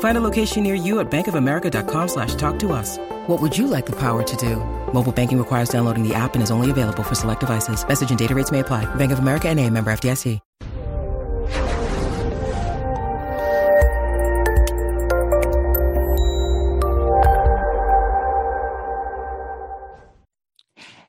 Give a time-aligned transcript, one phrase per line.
[0.00, 2.98] Find a location near you at bankofamerica.com slash talk to us.
[3.28, 4.56] What would you like the power to do?
[4.92, 7.86] Mobile banking requires downloading the app and is only available for select devices.
[7.86, 8.92] Message and data rates may apply.
[8.96, 10.40] Bank of America and a member FDIC.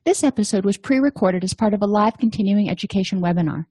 [0.10, 3.68] This episode was pre recorded as part of a live continuing education webinar.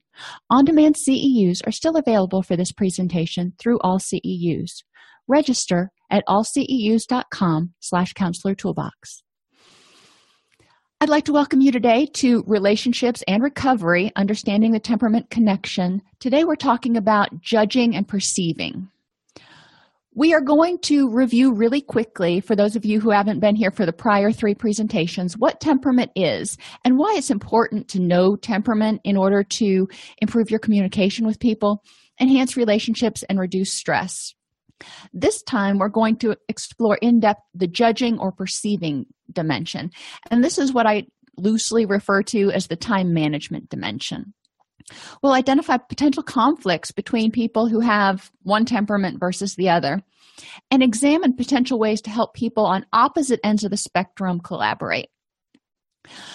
[0.49, 4.83] On demand CEUs are still available for this presentation through AllCEUs.
[5.29, 9.23] Register at allceus.com slash counselor toolbox.
[10.99, 16.01] I'd like to welcome you today to Relationships and Recovery Understanding the Temperament Connection.
[16.19, 18.89] Today we're talking about judging and perceiving.
[20.15, 23.71] We are going to review really quickly, for those of you who haven't been here
[23.71, 28.99] for the prior three presentations, what temperament is and why it's important to know temperament
[29.03, 29.87] in order to
[30.21, 31.83] improve your communication with people,
[32.19, 34.33] enhance relationships, and reduce stress.
[35.13, 39.91] This time, we're going to explore in depth the judging or perceiving dimension.
[40.31, 44.33] And this is what I loosely refer to as the time management dimension.
[45.21, 50.01] We'll identify potential conflicts between people who have one temperament versus the other
[50.71, 55.09] and examine potential ways to help people on opposite ends of the spectrum collaborate.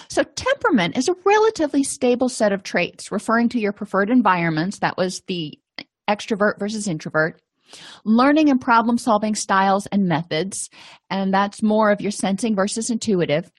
[0.08, 4.78] So, temperament is a relatively stable set of traits referring to your preferred environments.
[4.80, 5.58] That was the
[6.08, 7.40] extrovert versus introvert.
[8.04, 10.70] Learning and problem solving styles and methods,
[11.10, 13.50] and that's more of your sensing versus intuitive.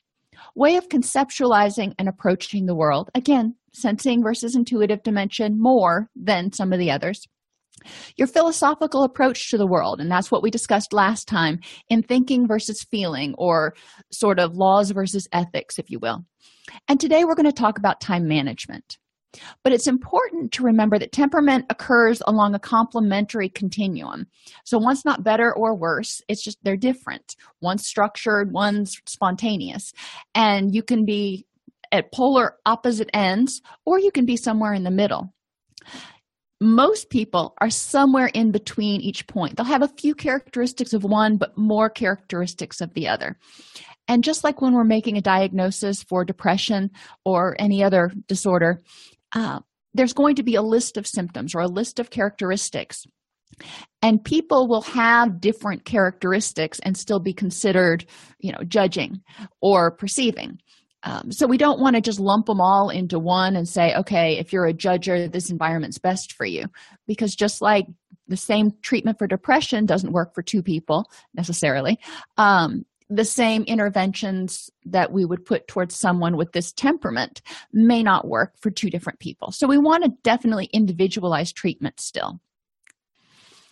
[0.56, 3.10] Way of conceptualizing and approaching the world.
[3.16, 7.28] Again, sensing versus intuitive dimension more than some of the others.
[8.16, 12.48] Your philosophical approach to the world, and that's what we discussed last time in thinking
[12.48, 13.76] versus feeling, or
[14.12, 16.26] sort of laws versus ethics, if you will.
[16.88, 18.98] And today we're going to talk about time management.
[19.64, 24.28] But it's important to remember that temperament occurs along a complementary continuum.
[24.64, 27.36] So one's not better or worse, it's just they're different.
[27.62, 29.94] One's structured, one's spontaneous.
[30.34, 31.46] And you can be
[31.92, 35.34] at polar opposite ends, or you can be somewhere in the middle.
[36.62, 39.56] Most people are somewhere in between each point.
[39.56, 43.38] They'll have a few characteristics of one, but more characteristics of the other.
[44.08, 46.92] And just like when we're making a diagnosis for depression
[47.24, 48.82] or any other disorder,
[49.36, 49.60] uh,
[49.94, 53.06] there's going to be a list of symptoms or a list of characteristics.
[54.02, 58.06] And people will have different characteristics and still be considered
[58.40, 59.22] you know judging
[59.62, 60.60] or perceiving.
[61.04, 64.38] Um, so we don't want to just lump them all into one and say okay
[64.40, 66.66] if you're a judger this environment's best for you.
[67.08, 67.86] Because just like
[68.28, 72.00] the same treatment for depression doesn't work for two people necessarily
[72.38, 78.28] um, the same interventions that we would put towards someone with this temperament may not
[78.28, 79.52] work for two different people.
[79.52, 82.40] So we want to definitely individualize treatment still.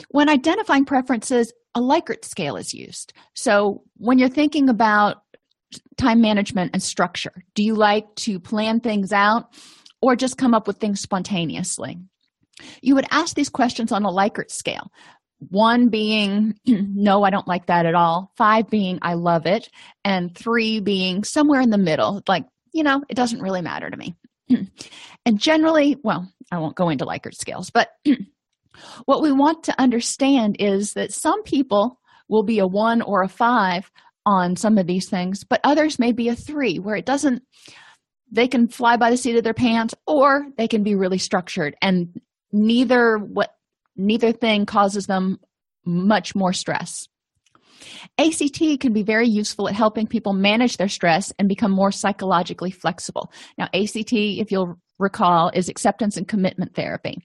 [0.10, 3.14] When identifying preferences, a Likert scale is used.
[3.34, 5.24] So when you're thinking about
[5.98, 9.54] time management and structure, do you like to plan things out
[10.02, 11.98] or just come up with things spontaneously?
[12.82, 14.92] You would ask these questions on a Likert scale
[15.50, 18.32] one being no i don't like that at all.
[18.38, 19.70] Five being i love it.
[20.04, 22.22] And three being somewhere in the middle.
[22.28, 24.16] Like you know it doesn't really matter to me.
[25.26, 27.92] And generally well i won't go into likert scales but
[29.06, 31.98] what we want to understand is that some people
[32.28, 33.90] will be a one or a five
[34.26, 37.42] on some of these things but others may be a three where it doesn't
[38.34, 41.76] they can fly by the seat of their pants or they can be really structured.
[41.82, 42.20] And
[42.52, 43.56] neither what
[43.96, 45.40] neither thing causes them
[45.86, 47.08] much more stress.
[48.18, 52.72] ACT can be very useful at helping people manage their stress and become more psychologically
[52.72, 53.32] flexible.
[53.58, 57.18] Now, ACT, if you'll recall, is acceptance and commitment therapy.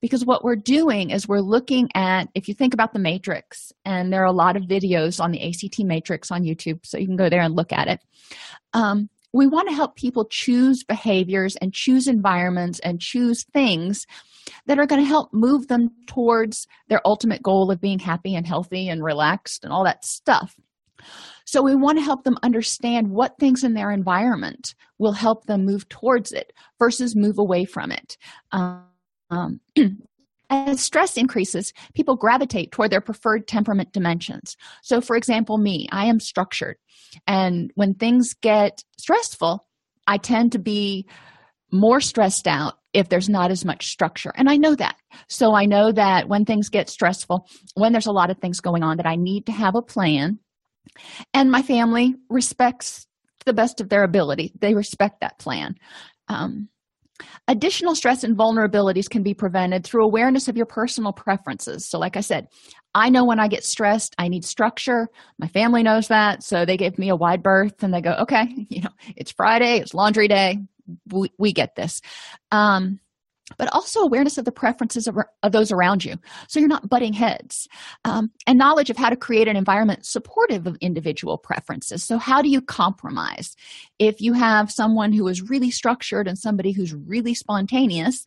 [0.00, 4.12] Because what we're doing is we're looking at, if you think about the matrix, and
[4.12, 7.16] there are a lot of videos on the ACT matrix on YouTube, so you can
[7.16, 8.00] go there and look at it.
[8.72, 14.06] Um, we want to help people choose behaviors and choose environments and choose things
[14.66, 18.46] that are going to help move them towards their ultimate goal of being happy and
[18.46, 20.54] healthy and relaxed and all that stuff.
[21.44, 25.64] So, we want to help them understand what things in their environment will help them
[25.64, 28.16] move towards it versus move away from it.
[28.52, 29.60] Um,
[30.50, 34.56] as stress increases, people gravitate toward their preferred temperament dimensions.
[34.82, 36.76] So, for example, me, I am structured.
[37.26, 39.66] And when things get stressful,
[40.06, 41.06] I tend to be
[41.70, 44.32] more stressed out if there's not as much structure.
[44.36, 44.96] And I know that.
[45.28, 48.82] So I know that when things get stressful, when there's a lot of things going
[48.82, 50.38] on, that I need to have a plan.
[51.32, 53.06] And my family respects
[53.44, 55.76] the best of their ability, they respect that plan.
[56.28, 56.68] Um,
[57.48, 61.88] additional stress and vulnerabilities can be prevented through awareness of your personal preferences.
[61.88, 62.48] So, like I said,
[62.94, 65.08] I know when I get stressed, I need structure.
[65.38, 66.42] My family knows that.
[66.42, 69.78] So they give me a wide berth and they go, okay, you know, it's Friday,
[69.78, 70.58] it's laundry day,
[71.10, 72.00] we, we get this.
[72.50, 73.00] Um,
[73.58, 76.16] but also awareness of the preferences of, of, those around you.
[76.48, 77.68] So you're not butting heads.
[78.04, 82.02] Um, and knowledge of how to create an environment supportive of individual preferences.
[82.02, 83.56] So how do you compromise?
[83.98, 88.24] If you have someone who is really structured and somebody who's really spontaneous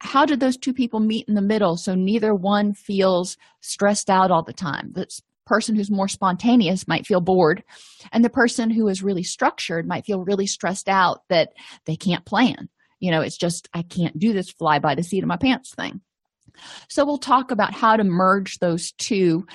[0.00, 4.30] how do those two people meet in the middle so neither one feels stressed out
[4.30, 4.92] all the time?
[4.94, 7.62] That's person who's more spontaneous might feel bored
[8.12, 11.50] and the person who is really structured might feel really stressed out that
[11.86, 12.68] they can't plan.
[13.00, 15.74] You know it's just i can't do this fly by the seat of my pants
[15.74, 16.00] thing.
[16.88, 19.46] So we'll talk about how to merge those two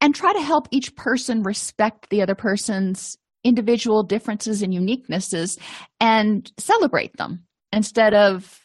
[0.00, 5.58] and try to help each person respect the other person's individual differences and uniquenesses
[6.00, 8.60] and celebrate them instead of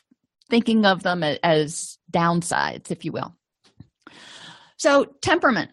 [0.50, 3.36] thinking of them as downsides if you will.
[4.78, 5.72] So temperament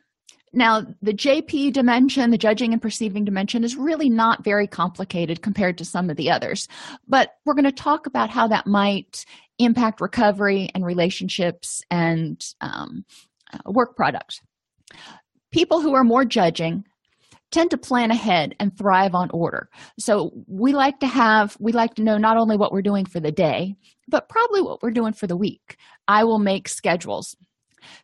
[0.52, 5.76] now, the JP dimension, the judging and perceiving dimension, is really not very complicated compared
[5.78, 6.68] to some of the others.
[7.06, 9.24] But we're going to talk about how that might
[9.58, 13.04] impact recovery and relationships and um,
[13.52, 14.40] uh, work products.
[15.50, 16.84] People who are more judging
[17.50, 19.68] tend to plan ahead and thrive on order.
[19.98, 23.20] So we like to have, we like to know not only what we're doing for
[23.20, 23.76] the day,
[24.08, 25.76] but probably what we're doing for the week.
[26.08, 27.36] I will make schedules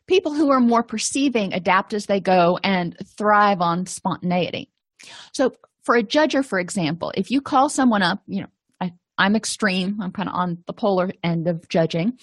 [0.07, 4.69] People who are more perceiving adapt as they go and thrive on spontaneity.
[5.33, 5.53] So,
[5.83, 8.47] for a judger, for example, if you call someone up, you know,
[8.79, 12.17] I, I'm extreme, I'm kind of on the polar end of judging.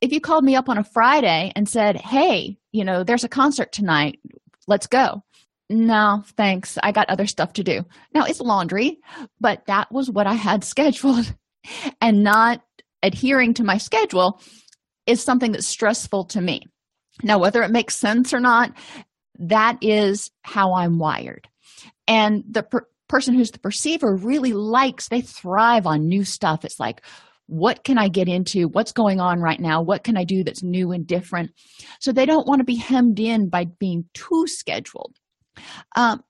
[0.00, 3.28] If you called me up on a Friday and said, Hey, you know, there's a
[3.28, 4.18] concert tonight,
[4.66, 5.22] let's go.
[5.68, 6.78] No, thanks.
[6.82, 7.84] I got other stuff to do.
[8.12, 8.98] Now it's laundry,
[9.40, 11.34] but that was what I had scheduled.
[12.00, 12.62] And not
[13.02, 14.40] adhering to my schedule
[15.10, 16.62] is something that's stressful to me.
[17.22, 18.72] Now, whether it makes sense or not,
[19.38, 21.48] that is how I'm wired.
[22.06, 26.64] And the per- person who's the perceiver really likes, they thrive on new stuff.
[26.64, 27.02] It's like,
[27.46, 28.68] what can I get into?
[28.68, 29.82] What's going on right now?
[29.82, 31.50] What can I do that's new and different?
[31.98, 35.16] So they don't want to be hemmed in by being too scheduled.
[35.96, 36.22] Um,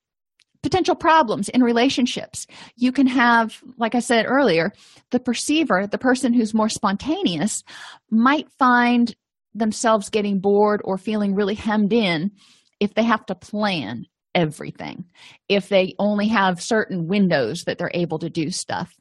[0.63, 2.47] potential problems in relationships.
[2.77, 4.73] You can have, like I said earlier,
[5.11, 7.65] the perceiver, the person who's more spontaneous,
[8.11, 9.15] might find
[9.55, 12.31] themselves getting bored or feeling really hemmed in
[12.79, 15.05] if they have to plan everything,
[15.49, 18.95] if they only have certain windows that they're able to do stuff.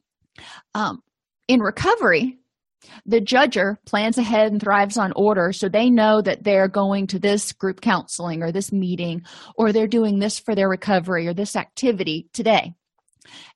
[0.74, 1.04] Um,
[1.48, 2.38] in recovery,
[3.06, 7.20] the judger plans ahead and thrives on order so they know that they're going to
[7.20, 9.24] this group counseling or this meeting
[9.56, 12.74] or they're doing this for their recovery or this activity today.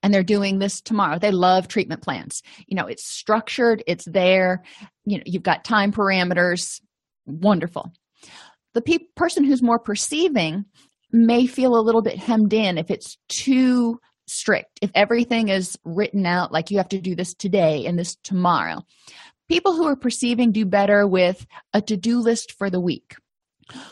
[0.04, 1.18] And they're doing this tomorrow.
[1.18, 2.44] They love treatment plans.
[2.68, 4.64] You know it's structured it's there.
[5.06, 6.82] You know you've got time parameters.
[7.26, 7.92] Wonderful.
[8.74, 10.66] The pe- person who's more perceiving
[11.12, 16.26] may feel a little bit hemmed in if it's too strict if everything is written
[16.26, 18.80] out like you have to do this today and this tomorrow
[19.50, 23.16] people who are perceiving do better with a to-do list for the week.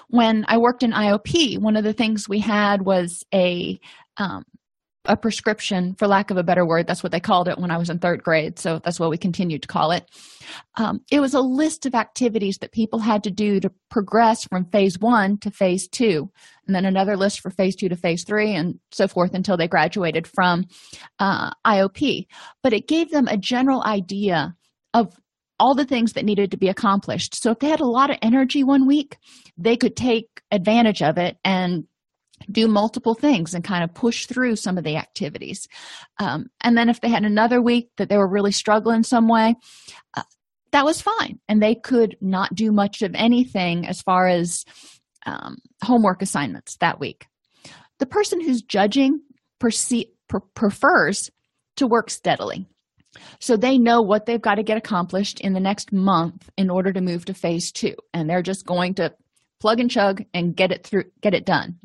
[0.10, 3.80] When i worked in iop one of the things we had was a
[4.18, 4.44] um,
[5.06, 6.86] a prescription for lack of a better word.
[6.86, 9.18] That's what they called it when i was in third grade so that's what we
[9.18, 10.06] continued to call it.
[10.76, 14.66] Um, it was a list of activities that people had to do to progress from
[14.66, 16.30] phase one to phase two
[16.68, 19.68] and then another list for phase two to phase three and so forth until they
[19.68, 20.66] graduated from
[21.20, 22.28] uh, iop
[22.62, 24.56] but it gave them a general idea
[24.94, 25.18] of
[25.62, 28.18] all the things that needed to be accomplished so if they had a lot of
[28.22, 29.18] energy one week
[29.58, 31.86] they could take advantage of it and
[32.50, 35.68] do multiple things and kind of push through some of the activities.
[36.20, 39.56] Um, and then if they had another week that they were really struggling some way,
[40.16, 40.24] uh,
[40.72, 41.40] that was fine.
[41.48, 44.66] And they could not do much of anything as far as
[45.26, 47.28] um, homework assignments that week.
[48.00, 49.22] The person who's judging
[49.60, 50.06] perce-
[50.56, 51.30] prefers
[51.76, 52.68] to work steadily.
[53.40, 56.94] So they know what they've got to get accomplished in the next month in order
[56.94, 57.96] to move to phase two.
[58.14, 59.14] And they're just going to
[59.60, 61.78] plug and chug and get it through, get it done.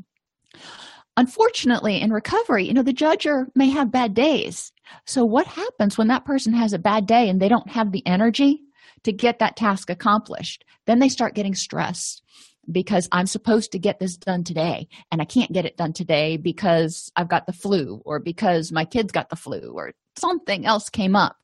[1.16, 4.72] Unfortunately, in recovery, you know, the judger may have bad days.
[5.06, 8.06] So what happens when that person has a bad day and they don't have the
[8.06, 8.60] energy
[9.04, 10.64] to get that task accomplished?
[10.86, 12.22] Then they start getting stressed
[12.70, 16.36] because I'm supposed to get this done today and I can't get it done today
[16.36, 20.88] because I've got the flu or because my kids got the flu or something else
[20.88, 21.36] came up.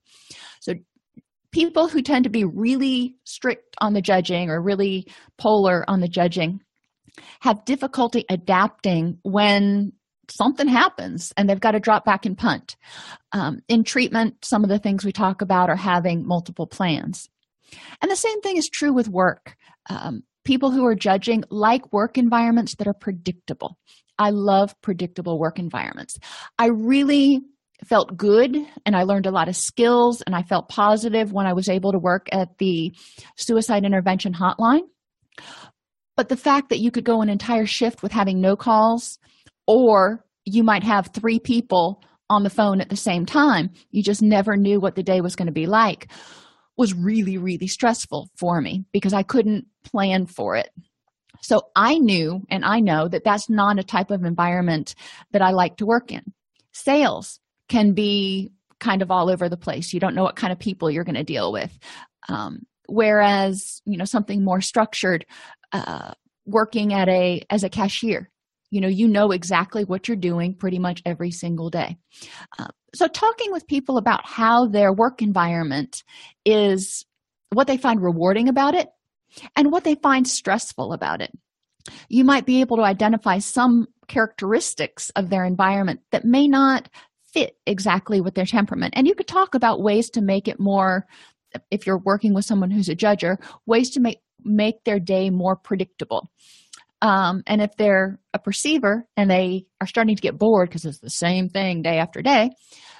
[0.60, 0.74] So,
[1.52, 6.08] people who tend to be really strict on the judging or really polar on the
[6.08, 6.60] judging
[7.40, 9.92] have difficulty adapting when
[10.30, 12.76] something happens and they've got to drop back and punt.
[13.32, 17.28] Um, in treatment, some of the things we talk about are having multiple plans.
[18.00, 19.56] And the same thing is true with work.
[19.90, 23.78] Um, people who are judging like work environments that are predictable.
[24.18, 26.18] I love predictable work environments.
[26.58, 27.40] I really
[27.84, 28.56] felt good
[28.86, 31.92] and I learned a lot of skills and I felt positive when I was able
[31.92, 32.92] to work at the
[33.36, 34.82] suicide intervention hotline.
[36.16, 39.18] But the fact that you could go an entire shift with having no calls,
[39.66, 44.22] or you might have three people on the phone at the same time, you just
[44.22, 46.10] never knew what the day was going to be like,
[46.76, 50.70] was really, really stressful for me because I couldn't plan for it.
[51.40, 54.94] So I knew and I know that that's not a type of environment
[55.32, 56.32] that I like to work in.
[56.72, 59.92] Sales can be kind of all over the place.
[59.92, 61.76] You don't know what kind of people you're going to deal with.
[62.28, 65.26] Um, whereas, you know, something more structured,
[65.72, 66.12] uh,
[66.44, 68.31] working at a as a cashier
[68.72, 71.98] you know you know exactly what you're doing pretty much every single day.
[72.58, 76.02] Uh, so talking with people about how their work environment
[76.46, 77.04] is
[77.50, 78.88] what they find rewarding about it
[79.54, 81.30] and what they find stressful about it.
[82.08, 86.88] You might be able to identify some characteristics of their environment that may not
[87.32, 88.94] fit exactly with their temperament.
[88.96, 91.06] And you could talk about ways to make it more
[91.70, 93.36] if you're working with someone who's a judger
[93.66, 96.30] ways to make make their day more predictable
[97.02, 101.00] um, and if they're a perceiver and they are starting to get bored because it's
[101.00, 102.50] the same thing day after day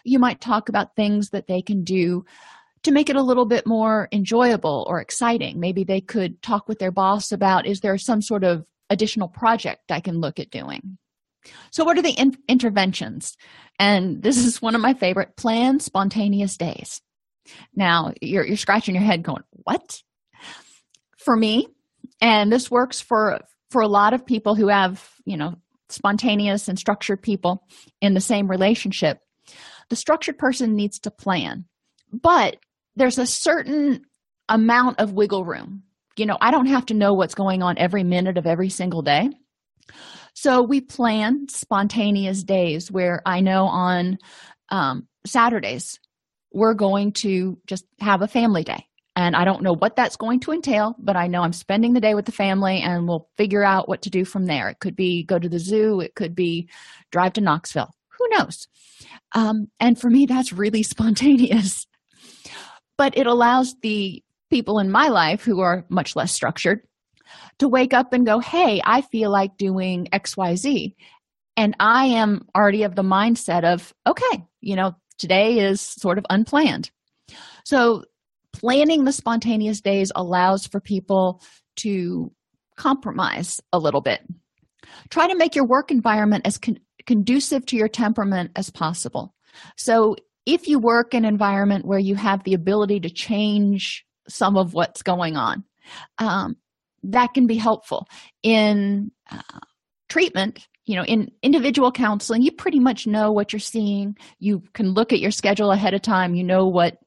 [0.05, 2.25] you might talk about things that they can do
[2.83, 5.61] to make it a little bit more enjoyable or exciting.
[5.61, 9.91] Maybe they could talk with their boss about is there some sort of additional project
[9.91, 10.99] i can look at doing?
[11.71, 13.37] So what are the in- interventions?
[13.79, 17.01] And this is one of my favorite plan spontaneous days.
[17.75, 20.03] Now you're, you're scratching your head going what?
[21.19, 21.69] For me
[22.21, 23.41] and this works for
[23.73, 25.57] for a lot of people who have you know
[25.89, 27.67] spontaneous and structured people
[28.01, 29.21] in the same relationship
[29.89, 31.67] the structured person needs to plan.
[32.13, 32.57] But
[32.97, 34.07] there's a certain
[34.49, 35.83] amount of wiggle room.
[36.17, 39.03] You know i don't have to know what's going on every minute of every single
[39.03, 39.31] day.
[40.35, 44.19] So we plan spontaneous days where i know on
[44.69, 46.01] um, saturdays
[46.53, 50.41] we're going to just have a family day and I don't know what that's going
[50.41, 53.63] to entail, but I know I'm spending the day with the family and we'll figure
[53.63, 54.69] out what to do from there.
[54.69, 56.69] It could be go to the zoo, it could be
[57.11, 57.91] drive to Knoxville.
[58.19, 58.69] Who knows?
[59.33, 61.87] Um, and for me, that's really spontaneous.
[62.97, 66.83] But it allows the people in my life who are much less structured
[67.59, 70.95] to wake up and go, Hey, I feel like doing XYZ.
[71.57, 76.25] And I am already of the mindset of, okay, you know, today is sort of
[76.31, 76.91] unplanned.
[77.65, 78.05] So
[78.53, 81.43] planning the spontaneous days allows for people
[81.77, 82.33] to
[82.77, 84.21] compromise a little bit.
[85.11, 89.35] Try to make your work environment as con- conducive to your temperament as possible.
[89.77, 94.57] So, if you work in an environment where you have the ability to change some
[94.57, 95.63] of what's going on,
[96.19, 96.57] um,
[97.05, 98.09] that can be helpful.
[98.43, 99.61] In uh,
[100.09, 104.17] treatment, you know, in individual counseling, you pretty much know what you're seeing.
[104.41, 106.35] You can look at your schedule ahead of time.
[106.35, 106.99] You know what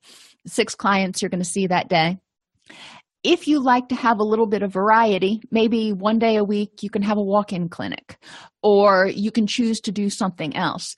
[0.47, 2.17] six clients you're going to see that day.
[3.23, 6.83] If you like to have a little bit of variety, maybe one day a week
[6.83, 8.17] you can have a walk in clinic
[8.61, 10.95] or you can choose to do something else.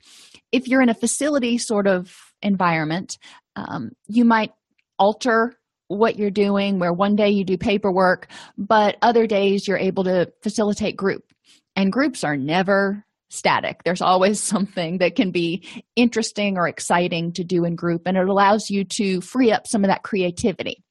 [0.52, 3.18] If you're in a facility sort of environment,
[3.56, 4.52] um, you might
[5.00, 5.54] alter
[5.88, 8.28] what you're doing where one day you do paperwork,
[8.58, 11.24] but other days you're able to facilitate group.
[11.78, 13.84] And groups are never static.
[13.84, 18.28] There's always something that can be interesting or exciting to do in group, and it
[18.28, 20.84] allows you to free up some of that creativity.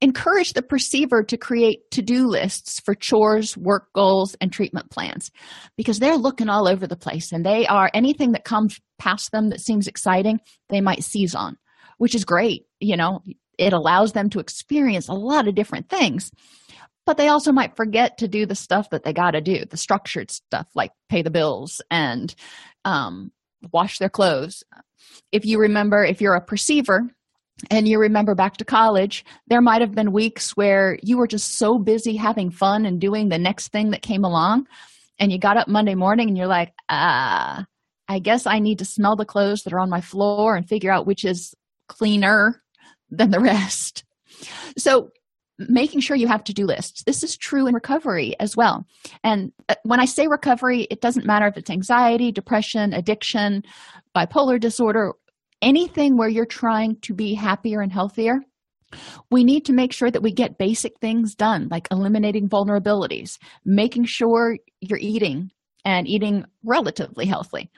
[0.00, 5.32] Encourage the perceiver to create to do lists for chores, work goals, and treatment plans
[5.76, 9.50] because they're looking all over the place and they are anything that comes past them
[9.50, 11.56] that seems exciting, they might seize on,
[11.98, 12.66] which is great.
[12.78, 13.22] You know,
[13.58, 16.30] it allows them to experience a lot of different things
[17.06, 19.76] but they also might forget to do the stuff that they got to do the
[19.76, 22.34] structured stuff like pay the bills and
[22.84, 23.30] um,
[23.72, 24.64] wash their clothes.
[25.32, 27.10] If you remember, if you're a perceiver,
[27.70, 31.54] and you remember back to college, there might have been weeks where you were just
[31.54, 34.66] so busy having fun and doing the next thing that came along.
[35.18, 37.64] And you got up Monday morning and you're like, ah,
[38.08, 40.92] I guess I need to smell the clothes that are on my floor and figure
[40.92, 41.54] out which is
[41.88, 42.62] cleaner
[43.10, 44.04] than the rest.
[44.76, 45.10] So,
[45.58, 47.02] making sure you have to do lists.
[47.04, 48.86] This is true in recovery as well.
[49.24, 53.62] And uh, when I say recovery, it doesn't matter if it's anxiety, depression, addiction,
[54.14, 55.12] bipolar disorder,
[55.62, 58.40] anything where you're trying to be happier and healthier,
[59.30, 64.04] we need to make sure that we get basic things done, like eliminating vulnerabilities, making
[64.04, 65.50] sure you're eating
[65.86, 67.70] and eating relatively healthy,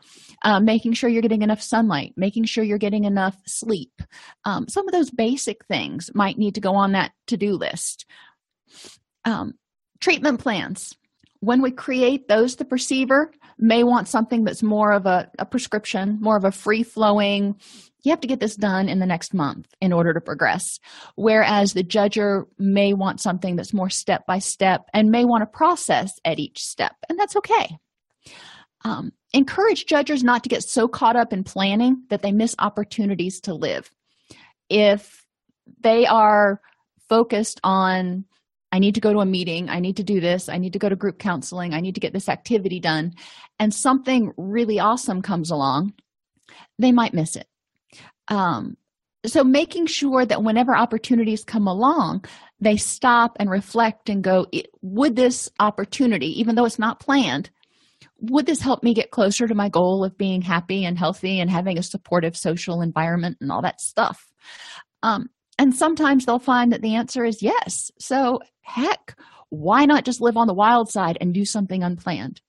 [0.43, 4.01] uh, making sure you're getting enough sunlight, making sure you're getting enough sleep.
[4.47, 8.07] Um, some of those basic things might need to go on that to do list.
[9.27, 9.55] Um,
[10.01, 10.97] treatment plans.
[11.41, 16.19] When we create those, the perceiver may want something that's more of a, a prescription,
[16.21, 17.61] more of a free flowing,
[18.05, 20.81] you have to get this done in the next month in order to progress.
[21.17, 25.47] Whereas the judger may want something that's more step by step and may want to
[25.47, 27.77] process at each step, and that's okay.
[28.85, 33.41] Um, encourage judges not to get so caught up in planning that they miss opportunities
[33.43, 33.91] to live.
[34.69, 35.27] If
[35.81, 36.61] they are
[37.09, 38.25] focused on
[38.71, 39.69] I need to go to a meeting.
[39.71, 40.49] I need to do this.
[40.49, 41.73] I need to go to group counseling.
[41.73, 43.15] I need to get this activity done.
[43.59, 45.95] And something really awesome comes along,
[46.79, 47.49] they might miss it.
[48.29, 48.77] Um,
[49.27, 52.25] so, making sure that whenever opportunities come along,
[52.61, 54.47] they stop and reflect and go,
[54.83, 57.51] Would this opportunity, even though it's not planned,
[58.21, 61.51] would this help me get closer to my goal of being happy and healthy and
[61.51, 64.27] having a supportive social environment and all that stuff?
[65.03, 67.91] Um, and sometimes they'll find that the answer is yes.
[67.99, 69.17] So, heck,
[69.51, 72.41] why not just live on the wild side and do something unplanned?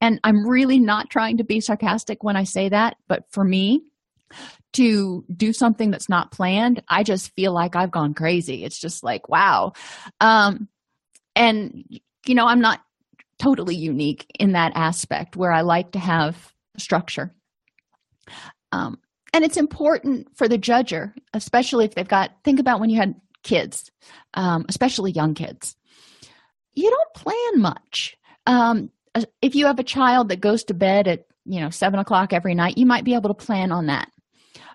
[0.00, 3.82] And I'm really not trying to be sarcastic when I say that, but for me,
[4.72, 8.64] to do something that's not planned, I just feel like I've gone crazy.
[8.64, 9.72] It's just like, wow.
[10.20, 10.68] Um,
[11.34, 11.84] and,
[12.26, 12.80] you know, I'm not
[13.38, 17.34] totally unique in that aspect where I like to have structure.
[18.72, 18.98] Um,
[19.32, 23.14] and it's important for the judger especially if they've got think about when you had
[23.42, 23.90] kids
[24.34, 25.76] um, especially young kids.
[26.74, 28.16] You don't plan much.
[28.46, 31.98] Um, uh, if you have a child that goes to bed at you know seven
[32.00, 34.10] o'clock every night you might be able to plan on that.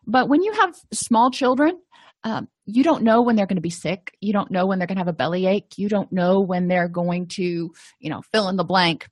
[0.08, 1.80] But when you have small children
[2.24, 4.88] um, you don't know when they're going to be sick you don't know when they're
[4.88, 8.50] going to have a bellyache you don't know when they're going to you know fill
[8.50, 9.08] in the blank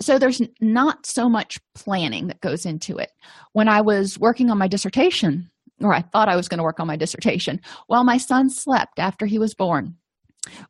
[0.00, 3.10] so there's not so much planning that goes into it.
[3.52, 6.80] When I was working on my dissertation, or I thought I was going to work
[6.80, 9.96] on my dissertation, well, my son slept after he was born,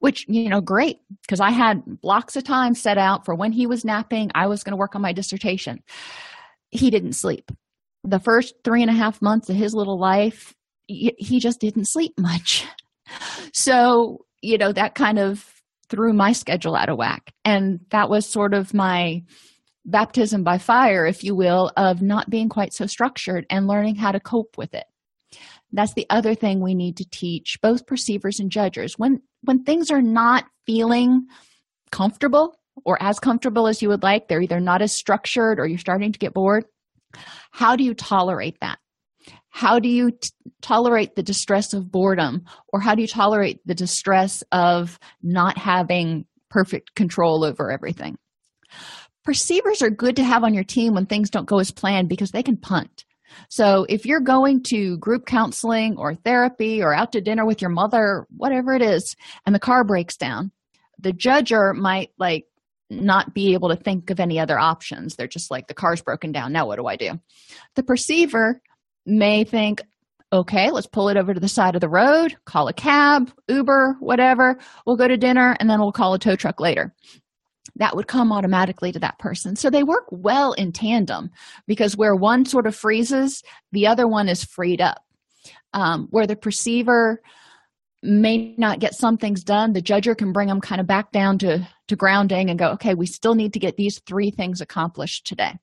[0.00, 3.66] which, you know, great, because I had blocks of time set out for when he
[3.66, 5.82] was napping, I was going to work on my dissertation.
[6.70, 7.50] He didn't sleep.
[8.04, 10.54] The first three and a half months of his little life,
[11.18, 12.66] he just didn't sleep much.
[13.52, 15.44] So, you know, that kind of
[15.88, 17.32] threw my schedule out of whack.
[17.44, 19.22] And that was sort of my
[19.84, 24.12] baptism by fire, if you will, of not being quite so structured and learning how
[24.12, 24.84] to cope with it.
[25.72, 28.98] That's the other thing we need to teach both perceivers and judges.
[28.98, 31.26] When when things are not feeling
[31.92, 35.78] comfortable or as comfortable as you would like, they're either not as structured or you're
[35.78, 36.64] starting to get bored.
[37.52, 38.79] How do you tolerate that?
[39.50, 40.30] How do you t-
[40.62, 42.44] tolerate the distress of boredom?
[42.72, 48.16] Or how do you tolerate the distress of not having perfect control over everything?
[49.24, 52.30] Perceivers are good to have on your team when things don't go as planned because
[52.30, 53.04] they can punt.
[53.48, 57.70] So if you're going to group counseling or therapy or out to dinner with your
[57.70, 59.14] mother whatever it is
[59.46, 60.50] and the car breaks down
[61.02, 62.46] the judger might like
[62.90, 65.14] not be able to think of any other options.
[65.14, 66.52] They're just like the car's broken down.
[66.52, 67.20] Now what do i do?
[67.76, 68.60] The perceiver
[69.10, 69.82] may think,
[70.32, 73.96] okay, let's pull it over to the side of the road, call a cab, Uber,
[74.00, 74.58] whatever.
[74.86, 76.94] We'll go to dinner and then we'll call a tow truck later.
[77.76, 79.56] That would come automatically to that person.
[79.56, 81.30] So they work well in tandem
[81.66, 83.42] because where one sort of freezes,
[83.72, 85.04] the other one is freed up.
[85.72, 87.22] Um, where the perceiver
[88.02, 91.38] may not get some things done, the judger can bring them kind of back down
[91.38, 95.26] to, to grounding and go, okay, we still need to get these three things accomplished
[95.26, 95.56] today.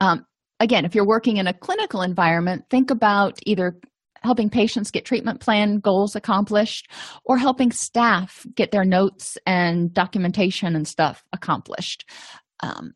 [0.00, 0.26] Um,
[0.60, 3.80] again, if you're working in a clinical environment, think about either
[4.22, 6.90] helping patients get treatment plan goals accomplished
[7.24, 12.04] or helping staff get their notes and documentation and stuff accomplished.
[12.60, 12.92] Um,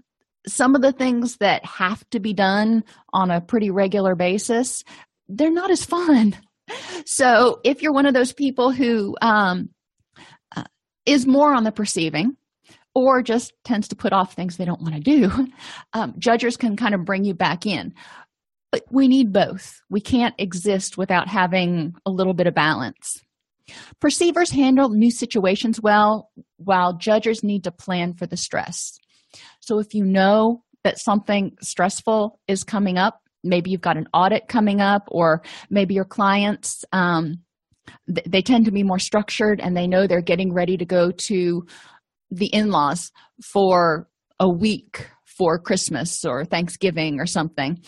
[0.47, 4.85] some of the things that have to be done on a pretty regular basis,
[5.29, 6.37] they're not as fun.
[7.05, 9.69] So if you're one of those people who um,
[10.57, 10.65] uh,
[11.05, 12.39] is more on the perceiving,
[12.95, 15.49] or just tends to put off things they don't want to do.
[15.93, 17.95] Um, judgers can kind of bring you back in.
[18.73, 19.81] But we need both.
[19.89, 23.23] We can't exist without having a little bit of balance.
[24.01, 28.99] Perceivers handle new situations well, while judgers need to plan for the stress.
[29.61, 34.49] So if you know that something stressful is coming up, maybe you've got an audit
[34.49, 37.39] coming up, or maybe your clients, um,
[38.13, 41.11] th- they tend to be more structured and they know they're getting ready to go
[41.11, 41.67] to
[42.31, 43.11] the in laws
[43.53, 44.09] for
[44.41, 47.79] a week for Christmas or Thanksgiving or something.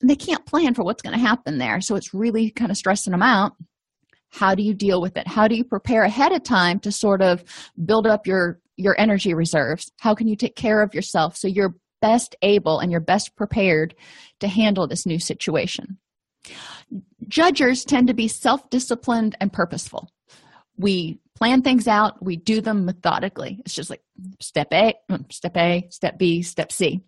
[0.00, 1.80] And they can't plan for what's going to happen there.
[1.80, 3.52] So it's really kind of stressing them out.
[4.30, 5.26] How do you deal with it?
[5.26, 7.42] How do you prepare ahead of time to sort of
[7.84, 9.90] build up your your energy reserves?
[9.98, 13.94] How can you take care of yourself so you're best able and you're best prepared
[14.40, 15.98] to handle this new situation?
[17.28, 20.08] Judgers tend to be self-disciplined and purposeful.
[20.80, 23.60] We plan things out we do them methodically.
[23.60, 24.02] It's just like
[24.40, 27.00] step a mm, step a step b step c.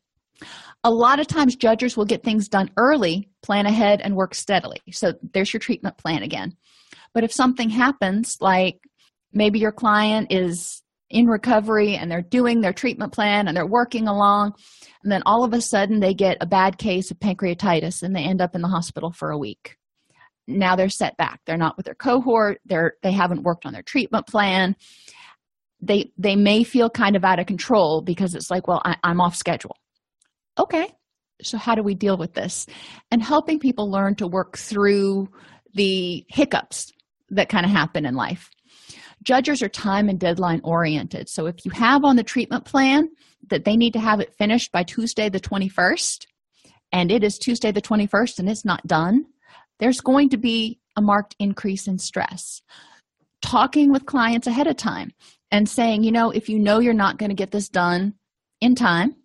[0.82, 4.80] A lot of times judges will get things done early plan ahead and work steadily.
[4.90, 6.56] So there's your treatment plan again.
[7.14, 8.80] But if something happens like
[9.32, 14.08] maybe your client is in recovery and they're doing their treatment plan and they're working
[14.08, 14.54] along
[15.02, 18.22] and then all of a sudden they get a bad case of pancreatitis and they
[18.22, 19.76] end up in the hospital for a week
[20.46, 21.40] now they're set back.
[21.46, 22.60] They're not with their cohort.
[22.64, 24.76] They're they haven't worked on their treatment plan.
[25.80, 29.20] They they may feel kind of out of control because it's like well I, i'm
[29.20, 29.76] off schedule.
[30.58, 30.88] Okay.
[31.42, 32.66] So how do we deal with this?
[33.10, 35.28] And helping people learn to work through
[35.74, 36.92] the hiccups
[37.30, 38.50] that kind of happen in life.
[39.24, 41.28] Judges are time and deadline oriented.
[41.28, 43.08] So if you have on the treatment plan
[43.48, 46.26] that they need to have it finished by tuesday the 21st
[46.92, 49.24] and it is tuesday the 21st and it's not done
[49.82, 52.62] there's going to be a marked increase in stress.
[53.42, 55.10] Talking with clients ahead of time
[55.50, 58.14] and saying, you know, if you know you're not going to get this done
[58.60, 59.16] in time,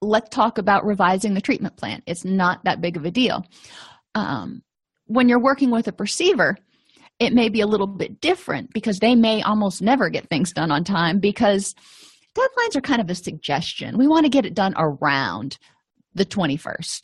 [0.00, 2.02] let's talk about revising the treatment plan.
[2.06, 3.44] It's not that big of a deal.
[4.14, 4.62] Um,
[5.04, 6.56] when you're working with a perceiver,
[7.18, 10.70] it may be a little bit different because they may almost never get things done
[10.70, 11.74] on time because
[12.34, 13.98] deadlines are kind of a suggestion.
[13.98, 15.58] We want to get it done around
[16.14, 17.02] the 21st.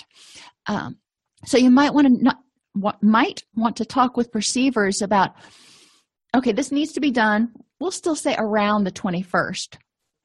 [0.65, 0.97] Um,
[1.45, 2.39] so you might want to not
[2.75, 5.35] what might want to talk with perceivers about
[6.35, 7.53] okay this needs to be done.
[7.81, 9.77] We'll still say around the 21st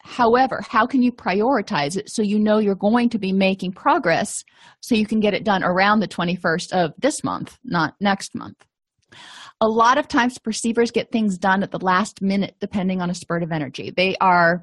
[0.06, 4.44] however how can you prioritize it so you know you're going to be making progress
[4.80, 8.66] so you can get it done around the 21st of this month not next month?
[9.62, 13.16] A lot of times perceivers get things done at the last minute depending on a
[13.16, 13.92] spurt of energy.
[13.96, 14.62] They are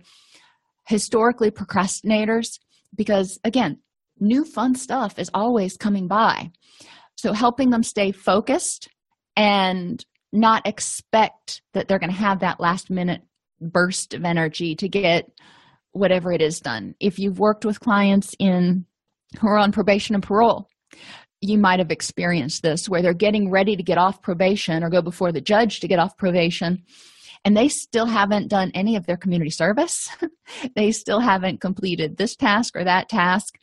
[0.86, 2.58] historically procrastinators
[2.94, 3.78] because again
[4.20, 6.50] new fun stuff is always coming by
[7.22, 8.88] so, helping them stay focused
[9.36, 13.22] and not expect that they're going to have that last minute
[13.60, 15.30] burst of energy to get
[15.92, 16.96] whatever it is done.
[16.98, 18.86] If you've worked with clients in
[19.40, 20.68] who are on probation and parole,
[21.40, 25.00] you might have experienced this where they're getting ready to get off probation or go
[25.00, 26.82] before the judge to get off probation
[27.44, 30.08] and they still haven't done any of their community service.
[30.74, 33.60] they still haven't completed this task or that task.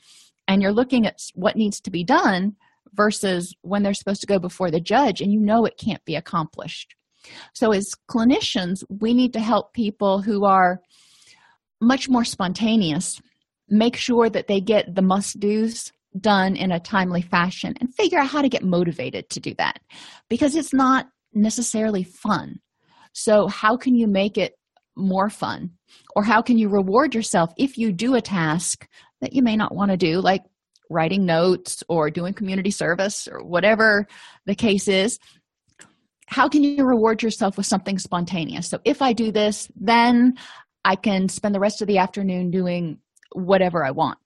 [0.48, 2.56] And you're looking at what needs to be done
[2.94, 6.16] versus when they're supposed to go before the judge and you know it can't be
[6.16, 6.96] accomplished.
[7.54, 10.80] So, as clinicians, we need to help people who are
[11.82, 13.22] much more spontaneous
[13.68, 18.18] make sure that they get the must do's done in a timely fashion and figure
[18.18, 19.80] out how to get motivated to do that
[20.28, 22.60] because it's not necessarily fun.
[23.14, 24.54] So, how can you make it
[24.96, 25.72] more fun?
[26.16, 28.88] Or how can you reward yourself if you do a task
[29.22, 30.44] that you may not want to do, like
[30.90, 34.08] writing notes or doing community service or whatever
[34.46, 35.20] the case is
[36.30, 38.68] how can you reward yourself with something spontaneous?
[38.68, 40.38] So if i do this then
[40.86, 43.00] i can spend the rest of the afternoon doing
[43.34, 44.20] whatever i want.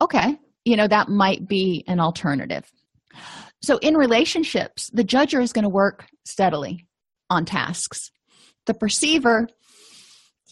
[0.00, 2.70] Okay you know that might be an alternative.
[3.62, 6.86] So in relationships the judger is going to work steadily
[7.30, 8.10] on tasks.
[8.66, 9.48] The perceiver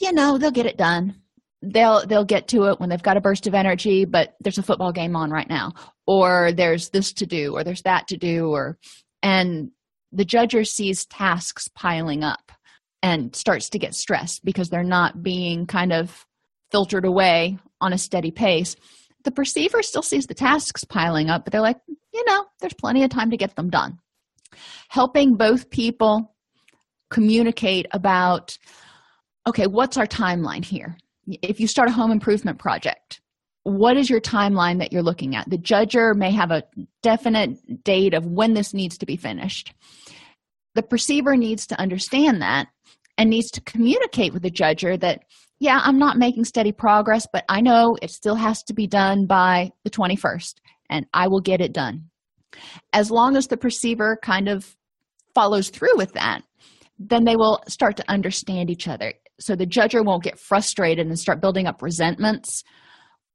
[0.00, 1.21] you know they'll get it done
[1.62, 4.62] they'll they'll get to it when they've got a burst of energy but there's a
[4.62, 5.72] football game on right now.
[6.06, 8.78] Or there's this to do or there's that to do or
[9.22, 9.70] and
[10.10, 12.52] the judger sees tasks piling up
[13.02, 16.26] and starts to get stressed because they're not being kind of
[16.70, 18.76] filtered away on a steady pace.
[19.24, 21.78] The perceiver still sees the tasks piling up but they're like
[22.12, 23.98] you know there's plenty of time to get them done.
[24.88, 26.34] Helping both people
[27.10, 28.58] communicate about
[29.46, 33.20] okay what's our timeline here if you start a home improvement project
[33.64, 36.64] what is your timeline that you're looking at the judger may have a
[37.02, 39.72] definite date of when this needs to be finished
[40.74, 42.66] the perceiver needs to understand that
[43.18, 45.22] and needs to communicate with the judger that
[45.62, 49.26] yeah, I'm not making steady progress, but I know it still has to be done
[49.26, 50.54] by the 21st,
[50.90, 52.10] and I will get it done.
[52.92, 54.76] As long as the perceiver kind of
[55.36, 56.40] follows through with that,
[56.98, 59.12] then they will start to understand each other.
[59.42, 62.62] So the judger won't get frustrated and start building up resentments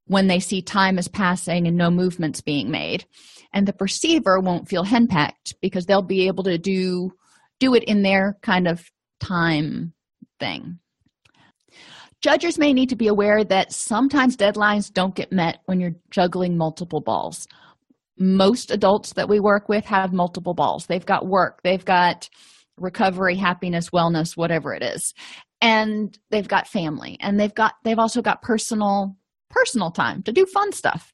[0.06, 3.06] when they see time is passing and no movements being made.
[3.54, 7.12] And the perceiver won't feel henpecked because they'll be able to do
[7.60, 8.90] do it in their kind of
[9.20, 9.94] time
[10.40, 10.80] thing.
[12.22, 16.58] Judges may need to be aware that sometimes deadlines don't get met when you're juggling
[16.58, 17.48] multiple balls.
[18.18, 20.86] Most adults that we work with have multiple balls.
[20.86, 22.30] They've got work, they've got
[22.78, 25.14] recovery, happiness, wellness, whatever it is.
[25.62, 29.16] And they've got family and they've got they've also got personal
[29.50, 31.14] personal time to do fun stuff.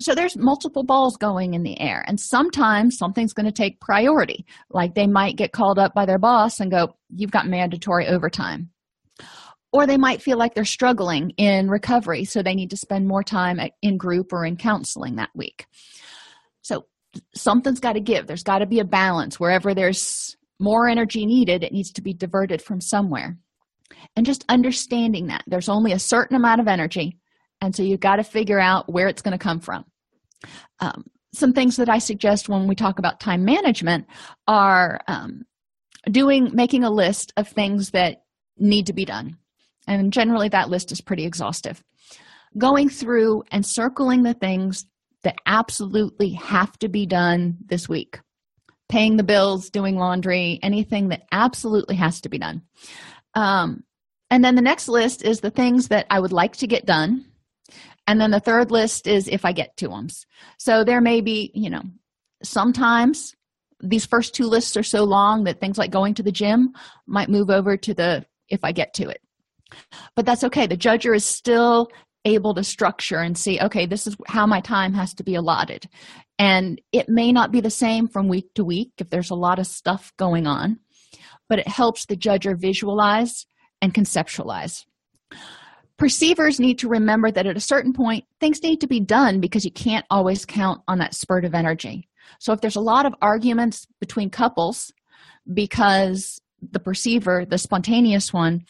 [0.00, 4.46] So there's multiple balls going in the air, and sometimes something's going to take priority.
[4.70, 8.70] Like they might get called up by their boss and go, You've got mandatory overtime.
[9.72, 13.22] Or they might feel like they're struggling in recovery, so they need to spend more
[13.22, 15.66] time in group or in counseling that week.
[16.62, 16.86] So
[17.34, 18.26] something's got to give.
[18.26, 19.38] There's got to be a balance.
[19.38, 23.36] Wherever there's more energy needed, it needs to be diverted from somewhere.
[24.16, 27.18] And just understanding that there's only a certain amount of energy
[27.60, 29.84] and so you've got to figure out where it's going to come from.
[30.80, 34.06] Um, some things that i suggest when we talk about time management
[34.46, 35.42] are um,
[36.10, 38.22] doing making a list of things that
[38.56, 39.36] need to be done.
[39.86, 41.82] And generally that list is pretty exhaustive.
[42.56, 44.86] Going through and circling the things
[45.22, 48.20] that absolutely have to be done this week.
[48.88, 52.62] Paying the bills doing laundry anything that absolutely has to be done
[53.34, 53.84] um,
[54.30, 57.24] and then the next list is the things that i would like to get done.
[58.06, 60.08] And then the third list is if i get to them
[60.58, 61.82] so there may be you know
[62.42, 63.34] sometimes
[63.80, 66.72] these first two lists are so long that things like going to the gym
[67.06, 69.20] might move over to the if i get to it.
[70.16, 70.66] But that's okay.
[70.66, 71.88] The judger is still
[72.24, 75.88] able to structure and see okay this is how my time has to be allotted.
[76.38, 79.58] And it may not be the same from week to week if there's a lot
[79.58, 80.78] of stuff going on
[81.48, 83.46] but it helps the judger visualize
[83.80, 84.84] and conceptualize
[85.98, 89.64] Perceivers need to remember that at a certain point, things need to be done because
[89.64, 92.08] you can't always count on that spurt of energy.
[92.38, 94.92] So, if there's a lot of arguments between couples
[95.52, 98.64] because the perceiver, the spontaneous one,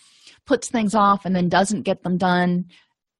[0.47, 2.64] puts things off and then doesn't get them done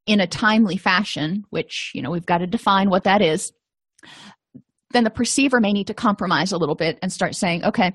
[0.07, 3.53] in a timely fashion, which, you know, we've got to define what that is,
[4.93, 7.93] then the perceiver may need to compromise a little bit and start saying, okay,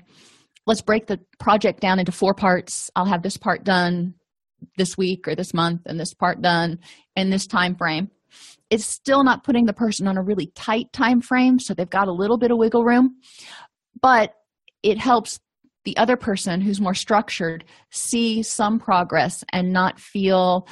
[0.66, 2.90] let's break the project down into four parts.
[2.96, 4.14] I'll have this part done
[4.76, 6.78] this week or this month and this part done
[7.16, 8.10] in this time frame
[8.70, 12.08] it's still not putting the person on a really tight time frame so they've got
[12.08, 13.16] a little bit of wiggle room
[14.00, 14.34] but
[14.82, 15.38] it helps
[15.84, 20.66] the other person who's more structured see some progress and not feel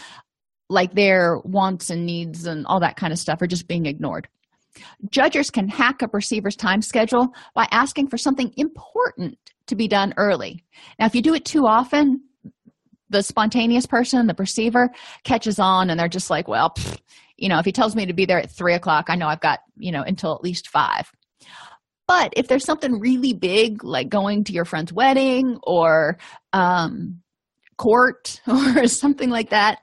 [0.68, 4.26] like their wants and needs and all that kind of stuff are just being ignored
[5.10, 10.12] judges can hack a perceiver's time schedule by asking for something important to be done
[10.16, 10.64] early
[10.98, 12.20] now if you do it too often
[13.12, 14.90] the spontaneous person, the perceiver,
[15.22, 16.74] catches on and they're just like, well,
[17.36, 19.40] you know, if he tells me to be there at three o'clock, I know I've
[19.40, 21.12] got, you know, until at least five.
[22.08, 26.18] But if there's something really big, like going to your friend's wedding or
[26.52, 27.22] um,
[27.78, 29.78] court or something like that,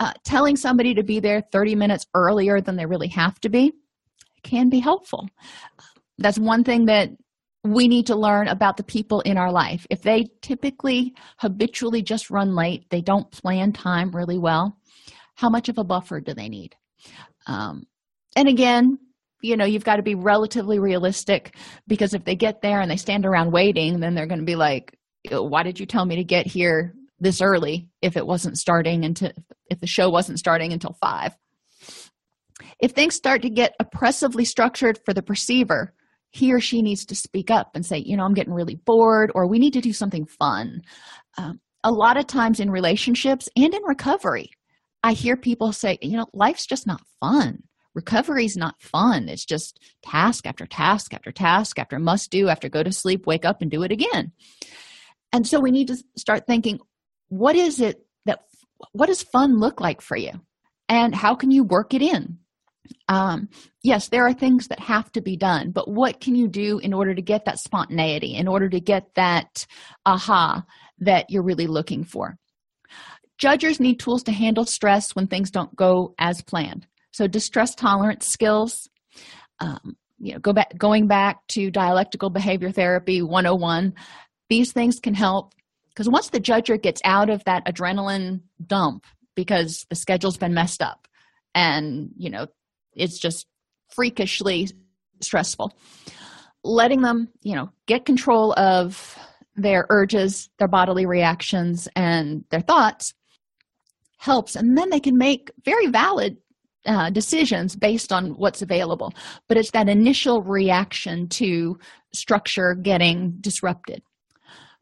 [0.00, 3.72] uh, telling somebody to be there 30 minutes earlier than they really have to be
[4.44, 5.26] can be helpful.
[6.18, 7.10] That's one thing that
[7.64, 9.86] we need to learn about the people in our life.
[9.90, 14.78] If they typically habitually just run late, they don't plan time really well,
[15.34, 16.76] how much of a buffer do they need?
[17.46, 17.84] Um,
[18.36, 18.98] and again,
[19.40, 22.96] you know, you've got to be relatively realistic because if they get there and they
[22.96, 24.96] stand around waiting, then they're going to be like,
[25.30, 29.32] why did you tell me to get here this early if it wasn't starting until
[29.70, 31.32] if the show wasn't starting until five?
[32.80, 35.94] If things start to get oppressively structured for the perceiver,
[36.30, 39.30] he or she needs to speak up and say, you know, I'm getting really bored,
[39.34, 40.82] or we need to do something fun.
[41.38, 44.50] Um, a lot of times in relationships and in recovery,
[45.02, 47.62] I hear people say, you know, life's just not fun.
[47.94, 49.28] Recovery's not fun.
[49.28, 53.44] It's just task after task after task after must do after go to sleep, wake
[53.44, 54.32] up, and do it again.
[55.32, 56.80] And so we need to start thinking,
[57.28, 58.40] what is it that,
[58.92, 60.32] what does fun look like for you?
[60.88, 62.38] And how can you work it in?
[63.08, 63.48] Um,
[63.82, 66.92] yes there are things that have to be done but what can you do in
[66.92, 69.66] order to get that spontaneity in order to get that
[70.06, 70.64] aha
[70.98, 72.36] that you're really looking for?
[73.36, 76.86] Judges need tools to handle stress when things don't go as planned.
[77.12, 78.88] So distress tolerance skills
[79.60, 83.94] um, you know go back going back to dialectical behavior therapy 101
[84.48, 85.54] these things can help.
[85.88, 90.82] Because once the judger gets out of that adrenaline dump because the schedule's been messed
[90.82, 91.06] up
[91.54, 92.46] and you know
[92.96, 93.46] it's just
[93.94, 94.68] freakishly
[95.20, 95.72] stressful.
[96.62, 99.18] Letting them you know get control of
[99.56, 103.14] their urges their bodily reactions and their thoughts
[104.18, 106.36] helps and then they can make very valid
[106.86, 109.12] uh, decisions based on what's available.
[109.48, 111.78] But it's that initial reaction to
[112.12, 114.02] structure getting disrupted.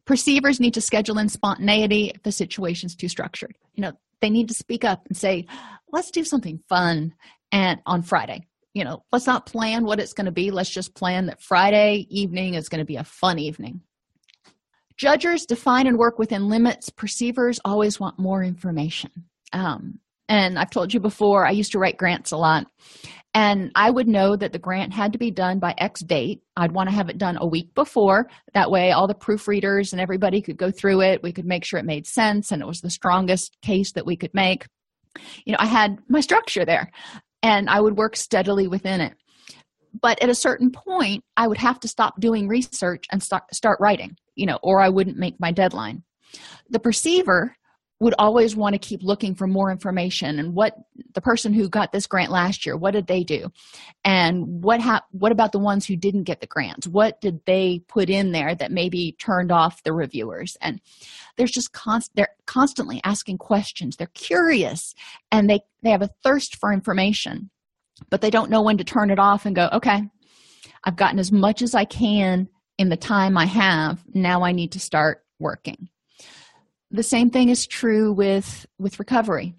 [0.05, 3.55] Perceivers need to schedule in spontaneity if the situation's too structured.
[3.75, 5.47] You know they need to speak up and say
[5.93, 7.13] let's do something fun
[7.53, 8.47] and on friday.
[8.75, 10.51] You know let's not plan what it's going to be.
[10.51, 13.83] Let's just plan that friday evening is going to be a fun evening.
[14.97, 16.91] Judgers define and work within limits.
[16.91, 19.11] Perceivers always want more information.
[19.53, 22.67] Um, and i've told you before i used to write grants a lot.
[23.35, 26.43] And i would know that the grant had to be done by x date.
[26.57, 28.29] I'd want to have it done a week before.
[28.55, 31.23] That way all the proofreaders and everybody could go through it.
[31.23, 34.17] We could make sure it made sense and it was the strongest case that we
[34.17, 34.67] could make.
[35.45, 36.91] You know i had my structure there
[37.43, 39.15] and i would work steadily within it.
[40.01, 43.79] But at a certain point i would have to stop doing research and start start
[43.81, 46.03] writing you know or i wouldn't make my deadline.
[46.71, 47.57] The perceiver
[48.03, 50.75] would always want to keep looking for more information and what
[51.15, 53.51] the person who got this grant last year what did they do?
[54.05, 56.89] And what hap- what about the ones who didn't get the grants?
[56.89, 60.57] What did they put in there that maybe turned off the reviewers?
[60.61, 60.81] And
[61.37, 63.97] there's just const they're constantly asking questions.
[63.97, 64.95] They're curious
[65.31, 67.51] and they they have a thirst for information
[68.11, 70.03] but they don't know when to turn it off and go okay
[70.85, 74.03] i've gotten as much as i can in the time i have.
[74.15, 75.89] Now i need to start working
[76.93, 79.55] the same thing is true with with recovery.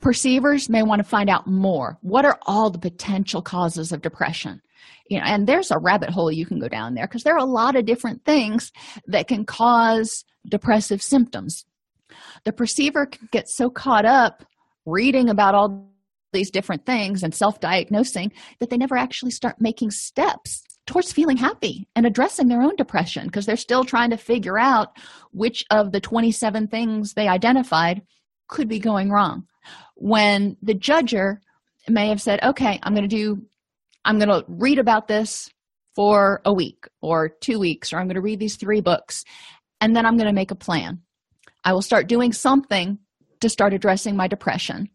[0.00, 1.98] Perceivers may want to find out more.
[2.02, 4.60] What are all the potential causes of depression?
[5.08, 7.38] You know and there's a rabbit hole you can go down there because there are
[7.38, 8.70] a lot of different things
[9.06, 11.64] that can cause depressive symptoms.
[12.44, 14.44] The perceiver can get so caught up
[14.84, 15.90] reading about all
[16.32, 21.88] these different things and self-diagnosing that they never actually start making steps towards feeling happy
[21.96, 24.96] and addressing their own depression because they're still trying to figure out
[25.32, 28.02] which of the 27 things they identified
[28.48, 29.46] could be going wrong.
[29.96, 31.38] When the judger
[31.88, 33.42] may have said, Okay, I'm going to do,
[34.04, 35.50] I'm going to read about this
[35.94, 39.24] for a week or two weeks, or I'm going to read these three books,
[39.80, 41.00] and then I'm going to make a plan.
[41.64, 42.98] I will start doing something
[43.40, 44.88] to start addressing my depression.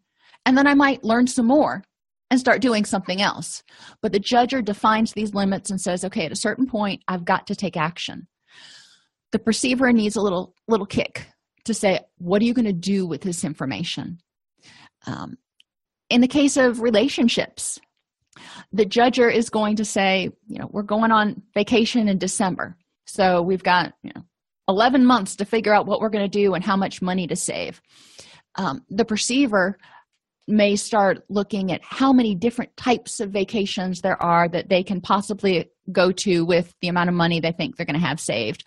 [0.45, 1.83] And then I might learn some more
[2.31, 3.61] and start doing something else.
[4.01, 7.45] But the judger defines these limits and says, okay, at a certain point, I've got
[7.47, 8.27] to take action.
[9.33, 11.27] The perceiver needs a little little kick
[11.65, 14.19] to say, what are you going to do with this information?
[15.05, 15.37] Um,
[16.09, 17.79] in the case of relationships,
[18.71, 22.77] the judger is going to say, you know, we're going on vacation in December.
[23.05, 24.23] So we've got, you know,
[24.69, 27.35] 11 months to figure out what we're going to do and how much money to
[27.35, 27.81] save.
[28.55, 29.77] Um, the perceiver
[30.47, 34.99] may start looking at how many different types of vacations there are that they can
[35.01, 38.63] possibly go to with the amount of money they think they're going to have saved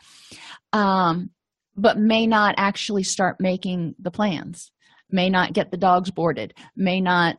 [0.72, 1.30] um,
[1.76, 4.70] but may not actually start making the plans
[5.10, 7.37] may not get the dogs boarded may not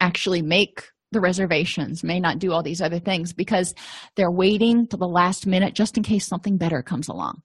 [0.00, 3.74] actually make the reservations may not do all these other things because
[4.16, 7.42] they're waiting to the last minute just in case something better comes along.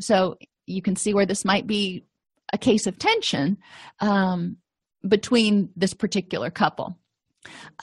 [0.00, 2.04] So you can see where this might be
[2.52, 3.58] a case of tension
[4.00, 4.56] um,
[5.06, 6.98] between this particular couple.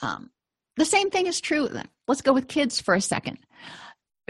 [0.02, 0.30] Um,
[0.76, 1.68] the same thing is true
[2.08, 3.38] let's go with kids for a second.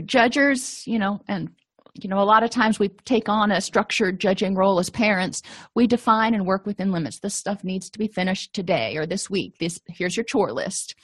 [0.05, 1.51] Judges you know and
[1.95, 5.43] you know a lot of times we take on a structured judging role as parents.
[5.75, 7.21] We define and work within limits.
[7.21, 9.59] This stuff needs to be finished today or this week.
[9.59, 10.95] This here's your chore list.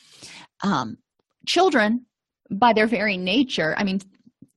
[0.62, 0.98] Um,
[1.46, 2.06] children
[2.50, 4.00] by their very nature i mean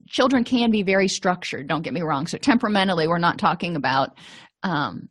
[0.07, 2.27] children can be very structured don't get me wrong.
[2.27, 4.17] So temperamentally we're not talking about
[4.63, 5.09] um,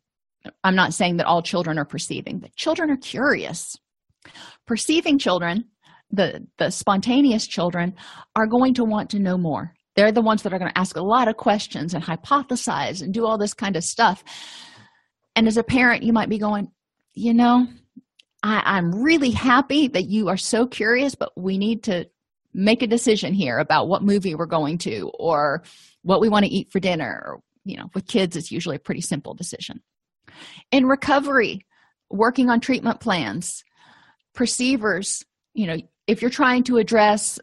[0.64, 3.76] i'm not saying that all children are perceiving but children are curious.
[4.66, 5.64] Perceiving children
[6.10, 7.94] the the spontaneous children
[8.36, 9.74] are going to want to know more.
[9.96, 13.12] They're the ones that are going to ask a lot of questions and hypothesize and
[13.12, 14.22] do all this kind of stuff.
[15.34, 16.70] And as a parent you might be going
[17.14, 17.66] you know
[18.42, 22.06] I, i'm really happy that you are so curious but we need to
[22.54, 25.62] make a decision here about what movie we're going to or
[26.02, 28.80] what we want to eat for dinner or you know with kids it's usually a
[28.80, 29.80] pretty simple decision
[30.70, 31.64] in recovery
[32.10, 33.64] working on treatment plans
[34.34, 35.24] perceivers
[35.54, 35.76] you know
[36.06, 37.38] if you're trying to address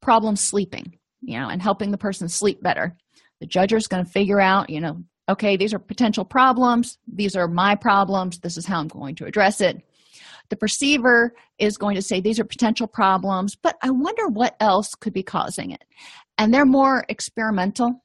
[0.00, 2.96] problem sleeping you know and helping the person sleep better
[3.40, 7.36] the judge is going to figure out you know okay these are potential problems these
[7.36, 9.82] are my problems this is how i'm going to address it.
[10.50, 14.94] The perceiver is going to say these are potential problems but i wonder what else
[14.94, 15.84] could be causing it.
[16.36, 18.02] And they're more experimental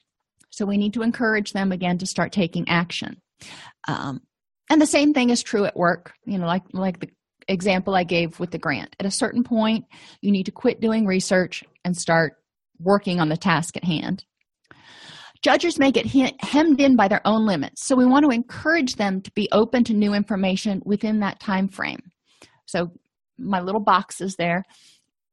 [0.50, 3.22] so we need to encourage them again to start taking action.
[3.88, 4.22] Um,
[4.70, 6.14] and the same thing is true at work.
[6.26, 7.10] You know like like the
[7.48, 8.96] example i gave with the grant.
[9.00, 9.86] At a certain point
[10.22, 12.34] you need to quit doing research and start
[12.80, 14.24] working on the task at hand.
[15.42, 16.06] Judges may get
[16.42, 19.84] hemmed in by their own limits so we want to encourage them to be open
[19.86, 22.00] to new information within that time frame
[22.66, 22.92] so
[23.40, 24.64] my little box is there.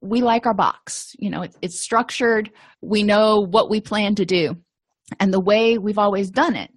[0.00, 1.14] We like our box.
[1.18, 2.50] You know it's, it's structured.
[2.80, 4.56] We know what we plan to do.
[5.20, 6.70] And the way we've always done it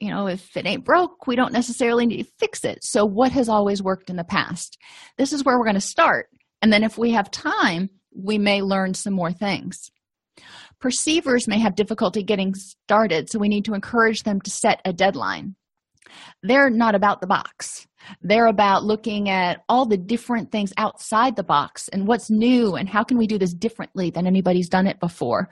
[0.00, 2.82] you know if it ain't broke we don't necessarily need to fix it.
[2.82, 4.78] So what has always worked in the past?
[5.18, 6.28] This is where we're going to start.
[6.62, 9.90] And then if we have time we may learn some more things.
[10.80, 14.92] Perceivers may have difficulty getting started so we need to encourage them to set a
[14.92, 15.54] deadline.
[16.42, 17.86] They're not about the box.
[18.20, 22.88] They're about looking at all the different things outside the box and what's new and
[22.88, 25.50] how can we do this differently than anybody's done it before?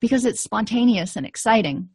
[0.00, 1.88] Because it's spontaneous and exciting.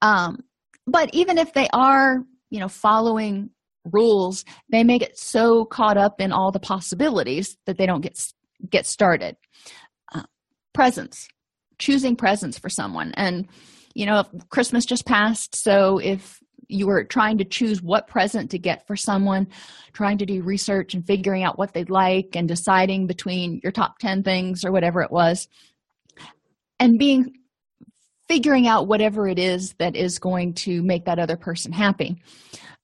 [0.00, 0.40] Um,
[0.86, 2.18] but even if they are
[2.50, 3.50] you know following
[3.92, 8.18] rules they may get so caught up in all the possibilities that they don't get
[8.70, 9.36] get started.
[10.14, 10.22] Uh,
[10.72, 11.28] presents
[11.78, 13.12] choosing presents for someone.
[13.16, 13.48] And
[13.94, 18.58] you know christmas just passed so if you were trying to choose what present to
[18.58, 19.46] get for someone
[19.92, 23.98] trying to do research and figuring out what they'd like and deciding between your top
[23.98, 25.48] 10 things or whatever it was
[26.80, 27.34] and being
[28.32, 32.16] figuring out whatever it is that is going to make that other person happy.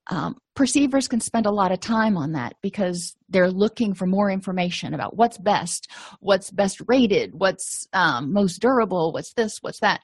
[0.08, 4.30] Um, perceivers can spend a lot of time on that because they're looking for more
[4.30, 5.90] information about what's best,
[6.20, 10.02] what's best rated, what's um, most durable, what's this, what's that.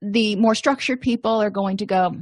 [0.00, 2.12] The more structured people are going to go,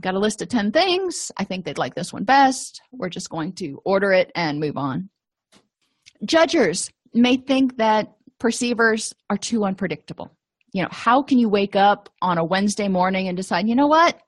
[0.00, 1.30] got a list of 10 things.
[1.36, 2.82] I think they'd like this one best.
[2.90, 5.10] We're just going to order it and move on.
[6.24, 10.32] Judgers may think that perceivers are too unpredictable
[10.72, 13.86] you know how can you wake up on a wednesday morning and decide you know
[13.86, 14.20] what?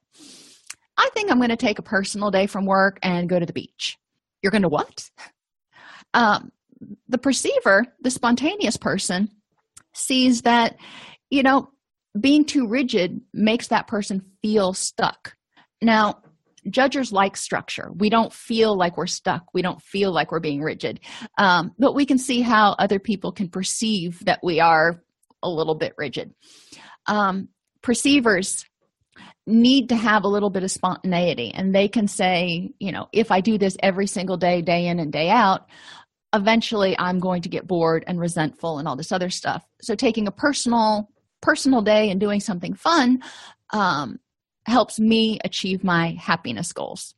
[0.96, 3.52] I think i'm going to take a personal day from work and go to the
[3.52, 3.98] beach.
[4.42, 5.10] You're going to what?
[6.14, 6.50] Um,
[7.08, 9.28] the perceiver the spontaneous person
[9.94, 10.76] sees that
[11.30, 11.70] you know
[12.18, 15.36] being too rigid makes that person feel stuck.
[15.80, 16.22] Now
[16.68, 17.90] judgers like structure.
[17.94, 19.44] We don't feel like we're stuck.
[19.54, 21.00] We don't feel like we're being rigid.
[21.38, 25.02] Um, but we can see how other people can perceive that we are
[25.42, 26.34] a little bit rigid.
[27.06, 27.48] Um,
[27.82, 28.64] perceivers
[29.46, 33.30] need to have a little bit of spontaneity and they can say, you know, if
[33.30, 35.66] I do this every single day, day in and day out,
[36.32, 39.64] eventually I'm going to get bored and resentful and all this other stuff.
[39.80, 41.10] So taking a personal
[41.40, 43.22] personal day and doing something fun
[43.70, 44.20] um,
[44.66, 47.14] helps me achieve my happiness goals.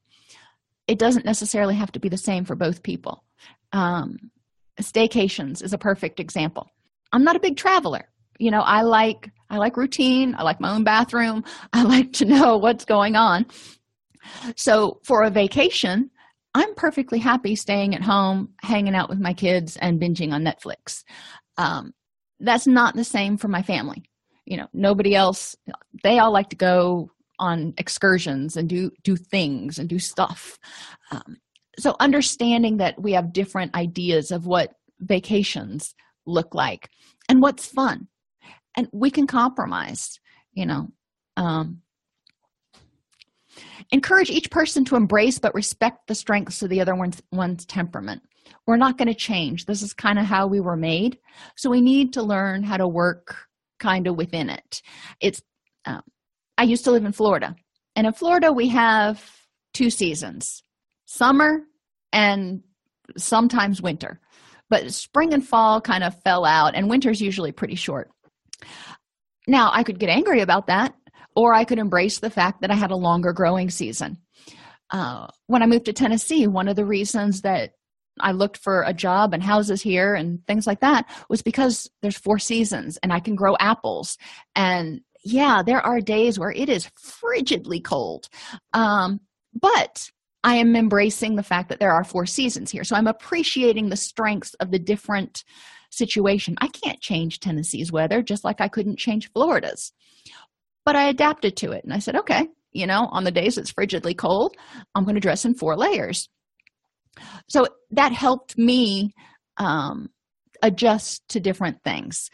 [0.87, 3.25] It doesn't necessarily have to be the same for both people.
[3.73, 4.31] Um,
[4.81, 6.71] staycations is a perfect example.
[7.13, 8.09] I'm not a big traveler
[8.43, 10.35] you know i like i like routine.
[10.39, 11.45] I like my own bathroom.
[11.75, 13.47] I like to know what's going on.
[14.57, 16.11] So for a vacation
[16.55, 21.05] i'm perfectly happy staying at home hanging out with my kids and binging on netflix.
[21.57, 21.93] Um,
[22.41, 24.03] that's not the same for my family.
[24.45, 25.55] You know nobody else
[26.03, 30.59] they all like to go on excursions and do do things and do stuff.
[31.13, 31.37] Um,
[31.79, 35.95] so understanding that we have different ideas of what vacations
[36.27, 36.89] look like
[37.29, 38.09] and what's fun
[38.77, 40.21] and we can compromise
[40.53, 40.89] you know
[41.37, 41.83] um,
[43.91, 48.23] encourage each person to embrace but respect the strengths of the other one's, one's temperament.
[48.67, 49.67] We're not going to change.
[49.67, 51.19] This is kind of how we were made.
[51.57, 53.37] So we need to learn how to work
[53.81, 54.83] kind of within it.
[55.21, 55.43] It's
[55.85, 56.03] um,
[56.57, 57.57] i used to live in florida
[57.97, 59.29] and in florida we have
[59.75, 60.63] two seasons
[61.07, 61.63] summer
[62.13, 62.63] and
[63.17, 64.21] sometimes winter.
[64.71, 68.11] But spring and fall kind of fell out and winter's usually pretty short
[69.47, 70.95] now, I could get angry about that,
[71.35, 74.19] or I could embrace the fact that I had a longer growing season.
[74.91, 77.73] Uh, when I moved to Tennessee, one of the reasons that
[78.21, 82.19] I looked for a job and houses here and things like that was because there's
[82.19, 84.19] four seasons and I can grow apples.
[84.55, 88.29] And yeah, there are days where it is frigidly cold.
[88.75, 89.21] Um,
[89.59, 90.11] but
[90.45, 92.85] I am embracing the fact that there are four seasons here.
[92.85, 95.45] So I'm appreciating the strengths of the different
[95.93, 96.57] situation.
[96.61, 99.93] I can't change Tennessee's weather just like I couldn't change Florida's.
[100.85, 103.73] But I adapted to it and I said, okay, you know, on the days it's
[103.73, 104.57] frigidly cold,
[104.95, 106.29] I'm going to dress in four layers.
[107.49, 109.13] So that helped me
[109.59, 110.09] um,
[110.63, 112.31] adjust to different things.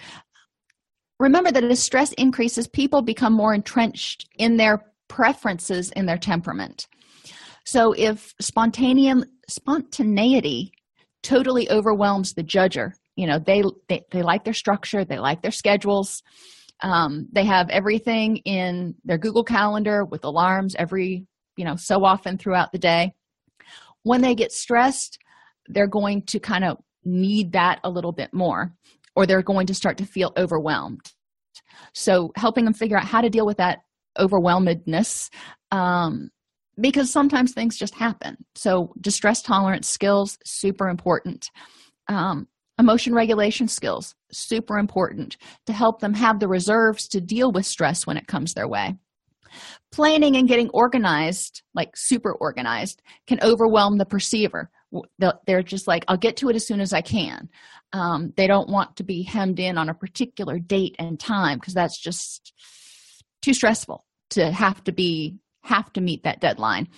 [1.18, 6.86] Remember that as stress increases, people become more entrenched in their preferences in their temperament.
[7.64, 10.72] So if spontaneity
[11.22, 15.51] totally overwhelms the judger, you know they they, they like their structure they like their
[15.51, 16.23] schedules.
[16.81, 22.39] Um, they have everything in their google calendar with alarms every you know so often
[22.39, 23.14] throughout the day.
[24.05, 25.19] When they get stressed
[25.71, 28.73] they're going to kind of need that a little bit more
[29.14, 31.12] or they're going to start to feel overwhelmed.
[31.95, 33.81] So helping them figure out how to deal with that
[34.19, 35.29] overwhelmedness
[35.71, 36.31] um,
[36.81, 38.37] because sometimes things just happen.
[38.55, 41.51] So distress tolerance skills super important.
[42.09, 42.47] Um,
[42.79, 48.07] emotion regulation skills super important to help them have the reserves to deal with stress
[48.07, 48.97] when it comes their way.
[49.91, 54.70] Planning and getting organized like super organized can overwhelm the perceiver.
[55.47, 57.49] They're just like i'll get to it as soon as i can.
[57.93, 61.74] Um, they don't want to be hemmed in on a particular date and time because
[61.74, 62.53] that's just
[63.43, 66.89] too stressful to have to be have to meet that deadline.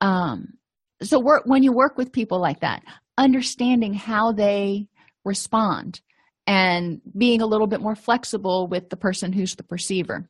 [0.00, 0.54] Um,
[1.02, 2.82] so work when you work with people like that
[3.18, 4.88] understanding how they
[5.24, 6.00] respond
[6.46, 10.28] and being a little bit more flexible with the person who's the perceiver.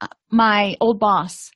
[0.00, 1.50] Uh, my old boss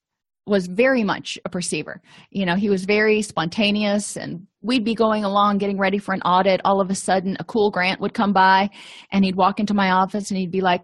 [0.45, 2.03] was very much a perceiver.
[2.31, 6.23] You know he was very spontaneous and we'd be going along getting ready for an
[6.23, 6.61] audit.
[6.65, 8.71] All of a sudden a cool grant would come by
[9.13, 10.83] and he'd walk into my office and he'd be like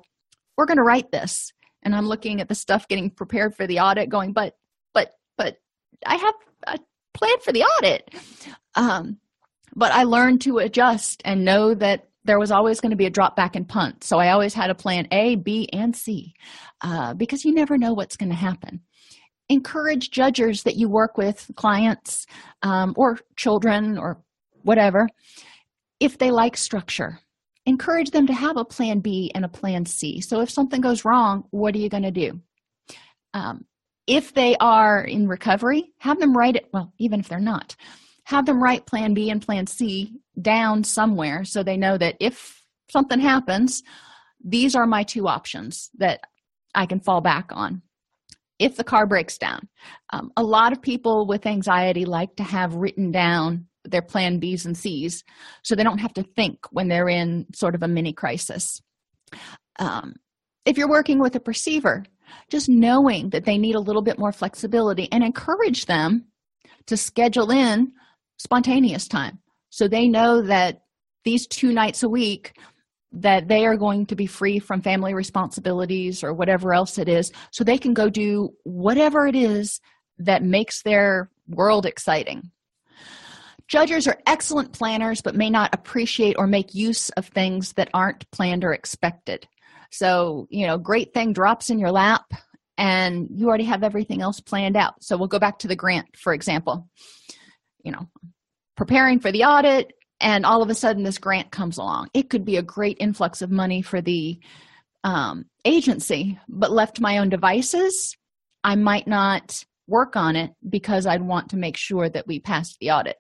[0.57, 1.53] we're going to write this.
[1.83, 4.55] And i'm looking at the stuff getting prepared for the audit going but
[4.95, 5.57] but but
[6.07, 6.35] i have
[6.66, 6.79] a
[7.19, 8.14] plan for the audit.
[8.75, 9.19] Um,
[9.75, 13.11] but i learned to adjust and know that there was always going to be a
[13.11, 16.35] drop back and punt so i always had a plan a b and c
[16.81, 18.81] uh, because you never know what's going to happen.
[19.49, 22.27] Encourage judges that you work with clients
[22.62, 24.23] um, or children or
[24.62, 25.09] whatever
[26.01, 27.19] if they like structure.
[27.66, 30.21] Encourage them to have a plan b and a plan c.
[30.21, 32.41] So if something goes wrong what are you going to do?
[33.35, 33.64] Um,
[34.07, 37.77] if they are in recovery have them write it well even if they're not
[38.29, 42.62] have them write plan b and plan c down somewhere so they know that if
[42.91, 43.83] something happens
[44.45, 46.20] these are my two options that
[46.74, 47.83] i can fall back on
[48.59, 49.68] if the car breaks down.
[50.12, 54.66] Um, a lot of people with anxiety like to have written down their plan b's
[54.66, 55.24] and c's
[55.62, 58.83] so they don't have to think when they're in sort of a mini crisis.
[59.79, 60.16] Um,
[60.66, 62.05] if you're working with a perceiver
[62.51, 66.26] just knowing that they need a little bit more flexibility and encourage them
[66.87, 67.93] to schedule in
[68.39, 69.39] spontaneous time.
[69.70, 70.82] So they know that
[71.24, 72.55] these two nights a week
[73.12, 77.32] that they are going to be free from family responsibilities or whatever else it is.
[77.53, 79.80] So they can go do whatever it is
[80.18, 82.51] that makes their world exciting.
[83.66, 88.30] Judges are excellent planners but may not appreciate or make use of things that aren't
[88.30, 89.47] planned or expected.
[89.91, 92.24] So you know great thing drops in your lap
[92.76, 95.03] and you already have everything else planned out.
[95.03, 96.89] So we'll go back to the grant for example
[97.89, 98.07] you know
[98.76, 102.11] preparing for the audit and all of a sudden this grant comes along.
[102.12, 104.39] It could be a great influx of money for the
[105.05, 108.16] um, agency but left my own devices
[108.64, 112.76] i might not work on it because i'd want to make sure that we passed
[112.80, 113.16] the audit.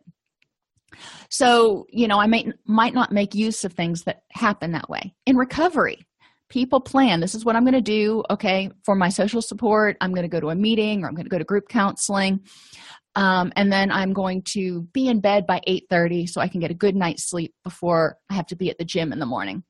[1.30, 5.14] So you know i might might not make use of things that happen that way.
[5.24, 6.04] In recovery
[6.50, 7.20] people plan.
[7.20, 9.96] This is what i'm going to do okay for my social support.
[10.00, 12.40] I'm going to go to a meeting or i'm going to go to group counseling
[13.18, 16.70] um, and then i'm going to be in bed by 8.30 so i can get
[16.70, 19.62] a good night's sleep before i have to be at the gym in the morning.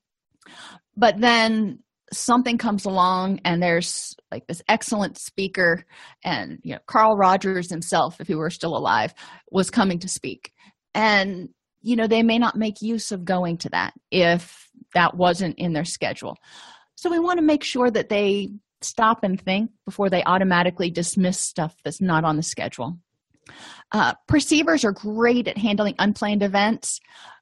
[0.95, 1.79] But then
[2.11, 5.85] something comes along and there's like this excellent speaker
[6.23, 9.13] and you know carl rogers himself if he were still alive
[9.51, 10.51] was coming to speak.
[10.93, 11.49] And
[11.81, 15.73] you know they may not make use of going to that if that wasn't in
[15.73, 16.35] their schedule.
[16.95, 18.49] So we want to make sure that they
[18.81, 22.97] stop and think before they automatically dismiss stuff that's not on the schedule
[23.91, 26.99] uh, perceivers are great at handling unplanned events,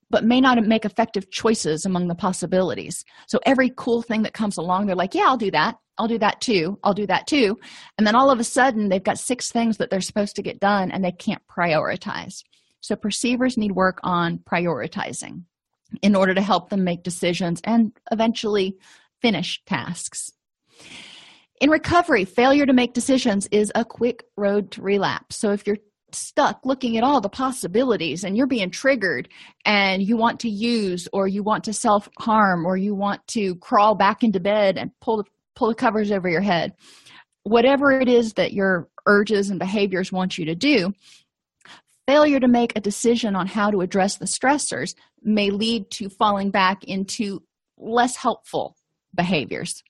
[0.10, 3.04] but may not make effective choices among the possibilities.
[3.28, 5.76] So every cool thing that comes along, they're like, yeah, I'll do that.
[5.98, 6.80] I'll do that too.
[6.84, 7.58] I'll do that too.
[7.98, 10.60] And then all of a sudden, they've got six things that they're supposed to get
[10.60, 12.44] done and they can't prioritize.
[12.82, 15.44] So perceivers need work on prioritizing
[16.02, 18.78] in order to help them make decisions and eventually
[19.22, 20.32] finish tasks.
[21.60, 25.38] In recovery, failure to make decisions is a quick road to relapse.
[25.38, 25.78] So if you're
[26.12, 29.28] stuck looking at all the possibilities and you're being triggered
[29.66, 33.56] and you want to use or you want to self harm or you want to
[33.56, 35.24] crawl back into bed and pull the
[35.56, 36.74] pull the covers over your head.
[37.44, 40.94] Whatever it is that your urges and behaviors want you to do
[42.08, 46.50] failure to make a decision on how to address the stressors may lead to falling
[46.50, 47.44] back into
[47.78, 48.78] less helpful
[49.14, 49.84] behaviors.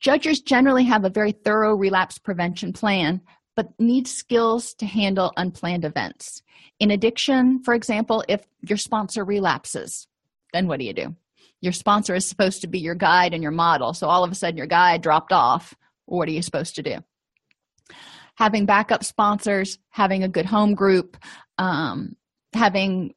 [0.00, 3.20] Judges generally have a very thorough relapse prevention plan
[3.60, 6.40] but need skills to handle unplanned events.
[6.78, 10.08] In addiction, for example, if your sponsor relapses,
[10.54, 11.14] then what do you do?
[11.60, 13.92] Your sponsor is supposed to be your guide and your model.
[13.92, 15.74] So all of a sudden your guide dropped off.
[16.06, 16.96] What are you supposed to do?
[18.36, 21.18] having backup sponsors having a good home group
[21.58, 22.16] um,
[22.54, 23.12] having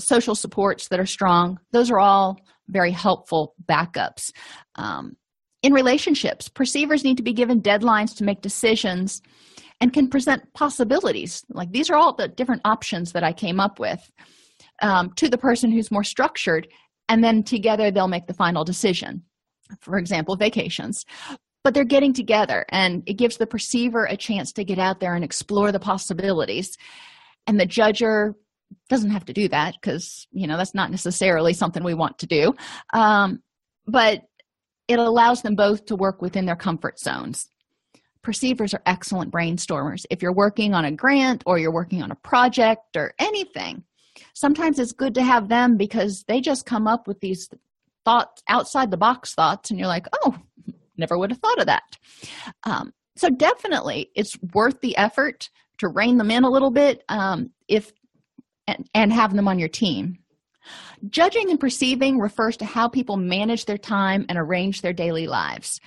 [0.00, 4.32] social supports that are strong those are all very helpful backups
[4.74, 5.16] um,
[5.62, 9.22] in relationships perceivers need to be given deadlines to make decisions
[9.80, 11.44] and can present possibilities.
[11.48, 14.10] Like these are all the different options that i came up with
[14.82, 16.68] um, to the person who's more structured
[17.08, 19.22] and then together they'll make the final decision.
[19.80, 21.04] For example vacations.
[21.62, 25.14] But they're getting together and it gives the perceiver a chance to get out there
[25.14, 26.76] and explore the possibilities.
[27.46, 28.34] And the judger
[28.88, 32.26] doesn't have to do that because you know that's not necessarily something we want to
[32.26, 32.54] do.
[32.92, 33.42] Um,
[33.86, 34.22] but
[34.88, 37.49] it allows them both to work within their comfort zones
[38.22, 40.04] perceivers are excellent brainstormers.
[40.10, 43.84] If you're working on a grant or you're working on a project or anything
[44.34, 47.48] sometimes it's good to have them because they just come up with these
[48.04, 50.36] thoughts outside the box thoughts and you're like oh
[50.96, 51.96] never would have thought of that.
[52.64, 55.48] Um, so definitely it's worth the effort
[55.78, 57.92] to rein them in a little bit um, if
[58.66, 60.18] and, and have them on your team.
[61.08, 65.80] Judging and perceiving refers to how people manage their time and arrange their daily lives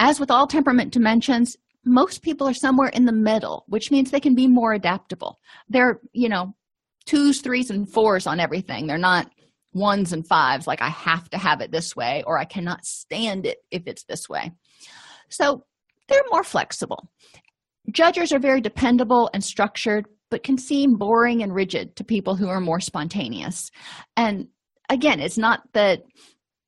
[0.00, 4.20] as with all temperament dimensions most people are somewhere in the middle which means they
[4.20, 5.38] can be more adaptable.
[5.68, 6.54] They're you know
[7.06, 8.86] twos threes and fours on everything.
[8.86, 9.30] They're not
[9.74, 13.46] ones and fives like i have to have it this way or i cannot stand
[13.46, 14.50] it if it's this way.
[15.28, 15.64] So
[16.08, 17.10] they're more flexible.
[17.92, 22.48] Judges are very dependable and structured but can seem boring and rigid to people who
[22.48, 23.70] are more spontaneous.
[24.16, 24.48] And
[24.90, 26.02] again it's not that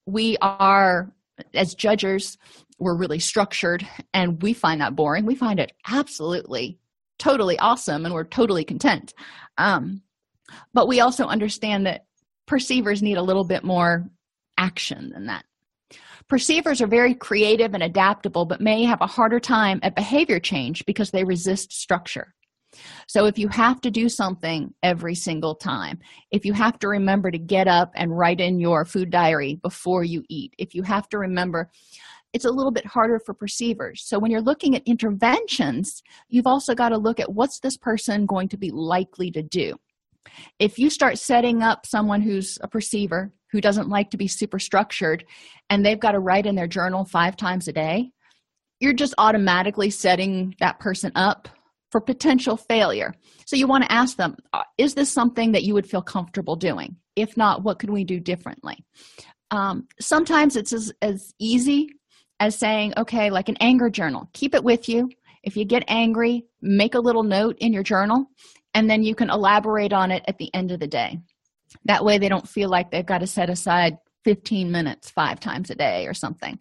[0.07, 1.13] we are
[1.55, 2.37] as judges
[2.81, 5.27] we're really structured and we find that boring.
[5.27, 6.79] We find it absolutely
[7.19, 9.13] totally awesome and we're totally content.
[9.59, 10.03] Um,
[10.73, 12.07] but we also understand that
[12.47, 14.09] perceivers need a little bit more
[14.59, 15.45] action than that.
[16.29, 20.85] Perceivers are very creative and adaptable but may have a harder time at behavior change
[20.87, 22.35] because they resist structure.
[23.09, 25.99] So if you have to do something every single time
[26.31, 30.05] if you have to remember to get up and write in your food diary before
[30.05, 31.69] you eat if you have to remember
[32.33, 34.03] it's a little bit harder for perceivers.
[34.05, 38.27] So when you're looking at interventions you've also got to look at what's this person
[38.27, 39.75] going to be likely to do.
[40.59, 44.59] If you start setting up someone who's a perceiver who doesn't like to be super
[44.59, 45.25] structured
[45.69, 48.13] and they've got to write in their journal five times a day
[48.81, 51.49] you're just automatically setting that person up
[51.93, 53.15] for potential failure.
[53.47, 56.57] So you want to ask them uh, is this something that you would feel comfortable
[56.57, 56.97] doing?
[57.17, 58.85] If not what can we do differently?
[59.51, 61.91] Um, sometimes it's as, as easy
[62.41, 64.29] as saying okay like an anger journal.
[64.33, 65.09] Keep it with you.
[65.45, 68.27] If you get angry make a little note in your journal
[68.75, 71.19] and then you can elaborate on it at the end of the day.
[71.85, 75.71] That way they don't feel like they've got to set aside 15 minutes five times
[75.71, 76.61] a day or something.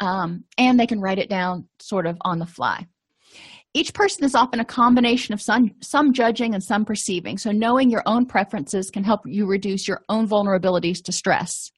[0.00, 2.86] Um, and they can write it down sort of on the fly.
[3.74, 7.36] Each person is often a combination of some, some judging and some perceiving.
[7.36, 11.70] So knowing your own preferences can help you reduce your own vulnerabilities to stress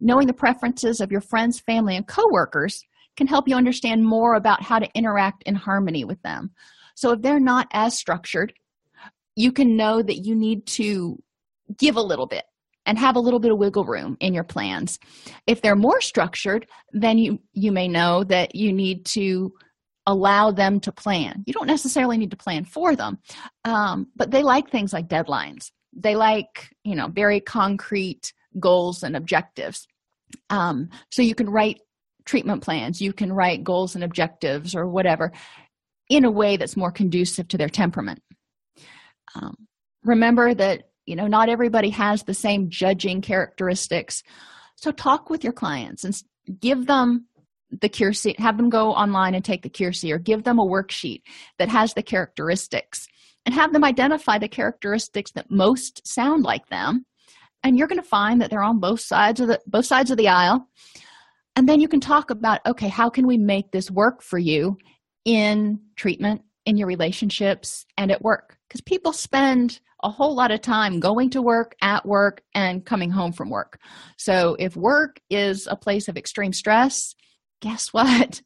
[0.00, 2.84] knowing the preferences of your friends family and coworkers
[3.16, 6.50] can help you understand more about how to interact in harmony with them.
[6.94, 8.52] So if they're not as structured
[9.38, 11.16] you can know that you need to
[11.78, 12.42] give a little bit
[12.86, 14.98] and have a little bit of wiggle room in your plans.
[15.46, 19.52] If they're more structured then you you may know that you need to
[20.06, 21.44] allow them to plan.
[21.46, 23.18] You don't necessarily need to plan for them
[23.64, 25.70] um, but they like things like deadlines.
[25.92, 29.86] They like you know very concrete goals and objectives.
[30.50, 31.80] Um, so you can write
[32.28, 35.32] treatment plans you can write goals and objectives or whatever
[36.10, 38.22] in a way that's more conducive to their temperament.
[39.34, 39.56] Um,
[40.04, 44.22] remember that you know not everybody has the same judging characteristics.
[44.76, 46.14] So talk with your clients and
[46.60, 47.26] give them
[47.70, 51.22] the Keirsey have them go online and take the Keirsey or give them a worksheet
[51.58, 53.06] that has the characteristics
[53.46, 57.06] and have them identify the characteristics that most sound like them
[57.62, 60.16] and you're going to find that they're on both sides of the both sides of
[60.16, 60.68] the aisle.
[61.56, 64.78] And then you can talk about okay how can we make this work for you
[65.24, 68.58] in treatment in your relationships and at work?
[68.68, 73.10] Because people spend a whole lot of time going to work at work and coming
[73.10, 73.80] home from work.
[74.16, 77.16] So if work is a place of extreme stress
[77.60, 78.42] guess what?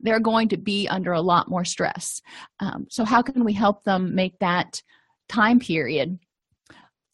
[0.00, 2.20] They're going to be under a lot more stress.
[2.60, 4.82] Um, so how can we help them make that
[5.28, 6.18] time period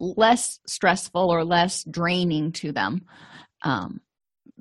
[0.00, 3.02] less stressful or less draining to them
[3.62, 4.00] um,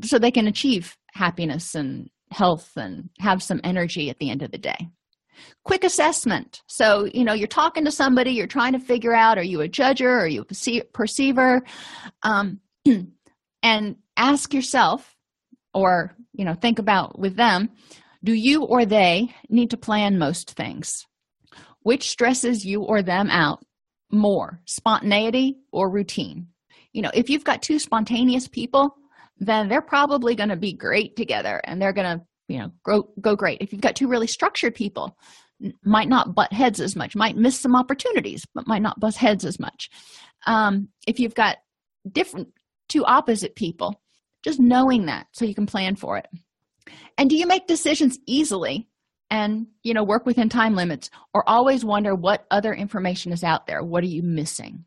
[0.03, 4.51] so they can achieve happiness and health and have some energy at the end of
[4.51, 4.89] the day.
[5.63, 6.61] Quick assessment.
[6.67, 9.69] So you know you're talking to somebody you're trying to figure out are you a
[9.69, 10.19] judger?
[10.19, 11.61] Are you a perceiver?
[12.23, 12.59] Um,
[13.63, 15.15] and ask yourself
[15.73, 17.69] or you know think about with them
[18.23, 21.05] Do you or they need to plan most things?
[21.81, 23.63] Which stresses you or them out
[24.11, 26.47] more, spontaneity or routine?
[26.93, 28.95] You know, if you've got two spontaneous people,
[29.39, 33.09] then they're probably going to be great together and they're going to, you know, grow,
[33.21, 33.61] go great.
[33.61, 35.15] If you've got two really structured people,
[35.83, 39.45] might not butt heads as much, might miss some opportunities, but might not butt heads
[39.45, 39.89] as much.
[40.45, 41.57] Um, if you've got
[42.11, 42.49] different,
[42.89, 44.01] two opposite people,
[44.43, 46.27] just knowing that so you can plan for it.
[47.17, 48.87] And do you make decisions easily
[49.29, 53.67] and, you know, work within time limits or always wonder what other information is out
[53.67, 53.83] there?
[53.83, 54.85] What are you missing?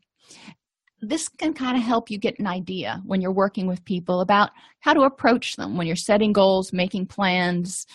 [1.01, 4.51] This can kind of help you get an idea when you're working with people about
[4.79, 7.87] how to approach them when you're setting goals, making plans,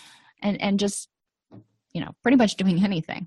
[0.42, 1.09] and, and just
[1.97, 3.26] you know pretty much doing anything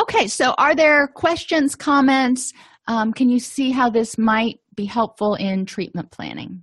[0.00, 2.52] okay so are there questions comments
[2.86, 6.62] um, can you see how this might be helpful in treatment planning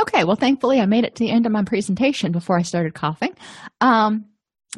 [0.00, 2.94] okay well thankfully i made it to the end of my presentation before i started
[2.94, 3.34] coughing
[3.80, 4.24] um,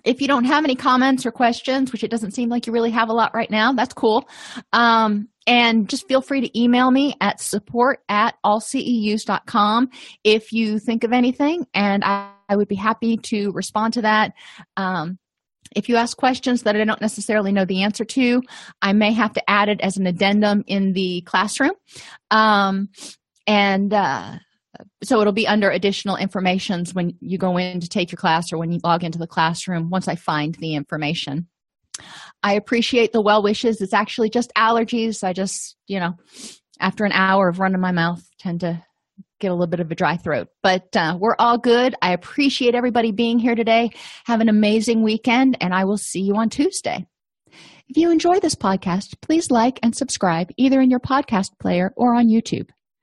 [0.04, 2.90] if you don't have any comments or questions which it doesn't seem like you really
[2.90, 4.28] have a lot right now that's cool
[4.72, 9.88] um, and just feel free to email me at support at allceus.com
[10.24, 14.34] if you think of anything and i I would be happy to respond to that.
[14.76, 15.18] Um,
[15.74, 18.42] if you ask questions that I don't necessarily know the answer to,
[18.82, 21.72] I may have to add it as an addendum in the classroom.
[22.30, 22.90] Um,
[23.46, 24.34] and uh,
[25.02, 28.58] so it'll be under additional informations when you go in to take your class or
[28.58, 31.48] when you log into the classroom once I find the information.
[32.42, 33.80] I appreciate the well wishes.
[33.80, 35.22] It's actually just allergies.
[35.22, 36.14] I just, you know,
[36.80, 38.82] after an hour of running my mouth, tend to
[39.40, 40.48] get a little bit of a dry throat.
[40.62, 41.94] But uh, we're all good.
[42.00, 43.90] I appreciate everybody being here today.
[44.24, 47.06] Have an amazing weekend, and I will see you on Tuesday.
[47.88, 52.14] If you enjoy this podcast, please like and subscribe either in your podcast player or
[52.14, 52.70] on YouTube.